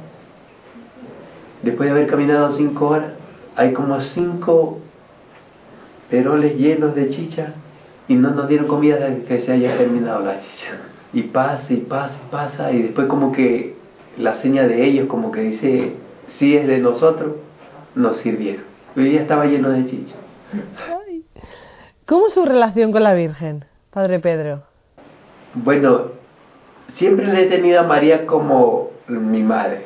después 1.61 1.87
de 1.87 1.91
haber 1.91 2.09
caminado 2.09 2.53
cinco 2.53 2.89
horas, 2.89 3.11
hay 3.55 3.73
como 3.73 3.99
cinco 4.01 4.79
peroles 6.09 6.57
llenos 6.57 6.95
de 6.95 7.09
chicha 7.09 7.53
y 8.07 8.15
no 8.15 8.31
nos 8.31 8.47
dieron 8.47 8.67
comida 8.67 8.95
hasta 8.95 9.25
que 9.25 9.41
se 9.41 9.51
haya 9.51 9.77
terminado 9.77 10.23
la 10.23 10.41
chicha. 10.41 10.71
Y 11.13 11.23
pasa 11.23 11.71
y 11.71 11.77
pasa 11.77 12.15
y 12.15 12.31
pasa 12.31 12.71
y 12.71 12.81
después 12.81 13.07
como 13.07 13.31
que 13.31 13.75
la 14.17 14.35
seña 14.41 14.67
de 14.67 14.85
ellos 14.85 15.07
como 15.07 15.31
que 15.31 15.41
dice, 15.41 15.93
si 16.27 16.55
es 16.55 16.67
de 16.67 16.79
nosotros, 16.79 17.33
nos 17.95 18.17
sirvieron. 18.17 18.63
Pero 18.95 19.07
ya 19.07 19.21
estaba 19.21 19.45
lleno 19.45 19.69
de 19.69 19.85
chicha. 19.85 20.15
¿Cómo 22.05 22.27
es 22.27 22.33
su 22.33 22.45
relación 22.45 22.91
con 22.91 23.03
la 23.03 23.13
Virgen, 23.13 23.65
Padre 23.91 24.19
Pedro? 24.19 24.63
Bueno, 25.53 26.07
siempre 26.89 27.27
le 27.27 27.43
he 27.43 27.49
tenido 27.49 27.79
a 27.79 27.83
María 27.83 28.25
como 28.25 28.91
mi 29.07 29.41
madre, 29.41 29.83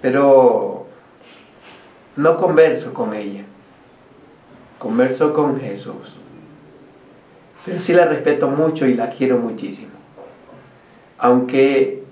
pero 0.00 0.86
no 2.16 2.36
converso 2.38 2.92
con 2.92 3.14
ella, 3.14 3.44
converso 4.78 5.32
con 5.32 5.60
Jesús. 5.60 6.16
Pero 7.64 7.80
sí 7.80 7.92
la 7.92 8.06
respeto 8.06 8.48
mucho 8.48 8.86
y 8.86 8.94
la 8.94 9.10
quiero 9.10 9.38
muchísimo. 9.38 9.92
Aunque 11.18 12.02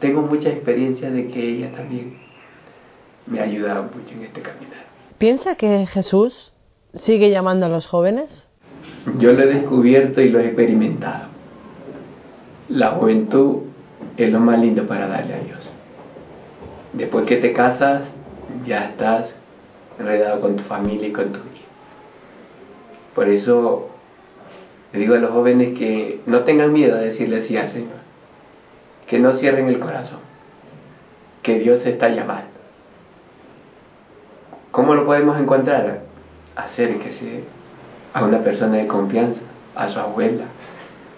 tengo 0.00 0.22
mucha 0.22 0.48
experiencia 0.48 1.10
de 1.10 1.28
que 1.28 1.42
ella 1.42 1.72
también 1.72 2.16
me 3.26 3.40
ha 3.40 3.44
ayudado 3.44 3.84
mucho 3.84 4.14
en 4.14 4.24
este 4.24 4.40
caminar. 4.40 4.86
¿Piensa 5.18 5.56
que 5.56 5.86
Jesús 5.86 6.52
sigue 6.94 7.30
llamando 7.30 7.66
a 7.66 7.68
los 7.68 7.86
jóvenes? 7.86 8.46
Yo 9.18 9.32
lo 9.32 9.42
he 9.42 9.46
descubierto 9.46 10.20
y 10.20 10.30
lo 10.30 10.40
he 10.40 10.46
experimentado. 10.46 11.26
La 12.68 12.92
juventud 12.92 13.62
es 14.16 14.32
lo 14.32 14.40
más 14.40 14.58
lindo 14.58 14.86
para 14.86 15.08
darle 15.08 15.34
a 15.34 15.40
Dios. 15.40 15.70
Después 16.92 17.26
que 17.26 17.36
te 17.36 17.52
casas, 17.52 18.04
ya 18.64 18.90
estás 18.90 19.32
enredado 19.98 20.40
con 20.40 20.56
tu 20.56 20.62
familia 20.64 21.08
y 21.08 21.12
con 21.12 21.32
tu 21.32 21.40
vida. 21.40 21.66
Por 23.14 23.28
eso 23.28 23.88
le 24.92 24.98
digo 24.98 25.14
a 25.14 25.18
los 25.18 25.30
jóvenes 25.30 25.76
que 25.78 26.20
no 26.26 26.40
tengan 26.40 26.72
miedo 26.72 26.96
a 26.96 27.00
decirle 27.00 27.42
sí 27.42 27.56
al 27.56 27.70
Señor, 27.70 27.98
que 29.06 29.18
no 29.18 29.32
cierren 29.34 29.68
el 29.68 29.78
corazón, 29.78 30.20
que 31.42 31.58
Dios 31.58 31.84
está 31.84 32.08
llamando. 32.08 32.48
¿Cómo 34.70 34.94
lo 34.94 35.04
podemos 35.04 35.38
encontrar? 35.40 36.02
Acérquese 36.56 37.44
a 38.14 38.24
una 38.24 38.40
persona 38.40 38.76
de 38.76 38.86
confianza, 38.86 39.40
a 39.74 39.88
su 39.88 39.98
abuela, 39.98 40.44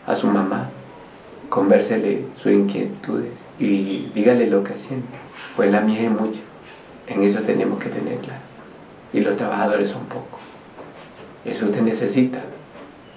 a 0.07 0.17
su 0.17 0.27
mamá, 0.27 0.71
convérsele 1.49 2.27
sus 2.37 2.53
inquietudes 2.53 3.33
y 3.59 4.11
dígale 4.15 4.47
lo 4.47 4.65
que 4.65 4.75
siente, 4.75 5.19
pues 5.57 5.71
la 5.71 5.81
mía 5.81 6.03
es 6.03 6.11
mucha, 6.11 6.41
en 7.07 7.23
eso 7.23 7.41
tenemos 7.43 7.79
que 7.81 7.89
tenerla. 7.89 8.39
Y 9.13 9.21
los 9.21 9.37
trabajadores 9.37 9.89
son 9.89 10.05
pocos. 10.07 10.41
Eso 11.45 11.67
usted 11.67 11.83
necesita 11.83 12.43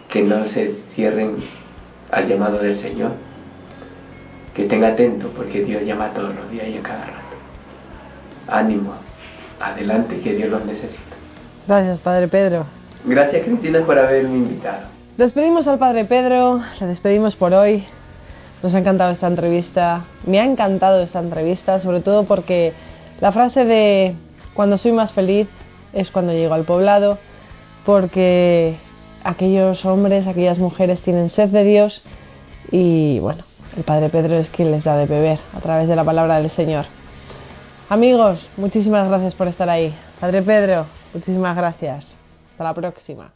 que 0.09 0.21
no 0.21 0.47
se 0.47 0.75
cierren 0.93 1.37
al 2.11 2.27
llamado 2.27 2.59
del 2.59 2.77
Señor, 2.77 3.11
que 4.53 4.63
estén 4.63 4.83
atentos 4.83 5.31
porque 5.35 5.63
Dios 5.63 5.83
llama 5.83 6.11
todos 6.13 6.35
los 6.35 6.49
días 6.51 6.67
y 6.67 6.77
a 6.77 6.83
cada 6.83 7.05
rato. 7.05 7.35
Ánimo, 8.47 8.93
adelante 9.59 10.19
que 10.19 10.33
Dios 10.33 10.49
los 10.49 10.65
necesita. 10.65 11.15
Gracias, 11.67 11.99
Padre 11.99 12.27
Pedro. 12.27 12.65
Gracias, 13.05 13.43
Cristina, 13.43 13.85
por 13.85 13.97
haberme 13.97 14.35
invitado. 14.35 14.93
Despedimos 15.17 15.67
al 15.67 15.77
Padre 15.77 16.05
Pedro, 16.05 16.61
le 16.79 16.87
despedimos 16.87 17.35
por 17.35 17.53
hoy. 17.53 17.83
Nos 18.61 18.73
ha 18.73 18.79
encantado 18.79 19.11
esta 19.11 19.27
entrevista, 19.27 20.05
me 20.25 20.39
ha 20.39 20.45
encantado 20.45 21.01
esta 21.01 21.19
entrevista, 21.19 21.79
sobre 21.79 21.99
todo 21.99 22.23
porque 22.23 22.73
la 23.19 23.31
frase 23.31 23.65
de 23.65 24.15
cuando 24.53 24.77
soy 24.77 24.91
más 24.91 25.13
feliz 25.13 25.47
es 25.93 26.11
cuando 26.11 26.31
llego 26.31 26.53
al 26.53 26.63
poblado, 26.63 27.17
porque 27.85 28.75
aquellos 29.23 29.85
hombres, 29.85 30.27
aquellas 30.27 30.59
mujeres 30.59 31.01
tienen 31.01 31.29
sed 31.29 31.49
de 31.49 31.63
Dios 31.63 32.03
y 32.71 33.19
bueno, 33.19 33.43
el 33.77 33.83
Padre 33.83 34.09
Pedro 34.09 34.37
es 34.37 34.49
quien 34.49 34.71
les 34.71 34.83
da 34.83 34.97
de 34.97 35.05
beber 35.05 35.39
a 35.53 35.59
través 35.59 35.87
de 35.87 35.95
la 35.95 36.03
palabra 36.03 36.39
del 36.39 36.51
Señor. 36.51 36.85
Amigos, 37.89 38.49
muchísimas 38.57 39.07
gracias 39.07 39.35
por 39.35 39.47
estar 39.47 39.69
ahí. 39.69 39.93
Padre 40.19 40.41
Pedro, 40.41 40.85
muchísimas 41.13 41.55
gracias. 41.55 42.05
Hasta 42.51 42.63
la 42.63 42.73
próxima. 42.73 43.31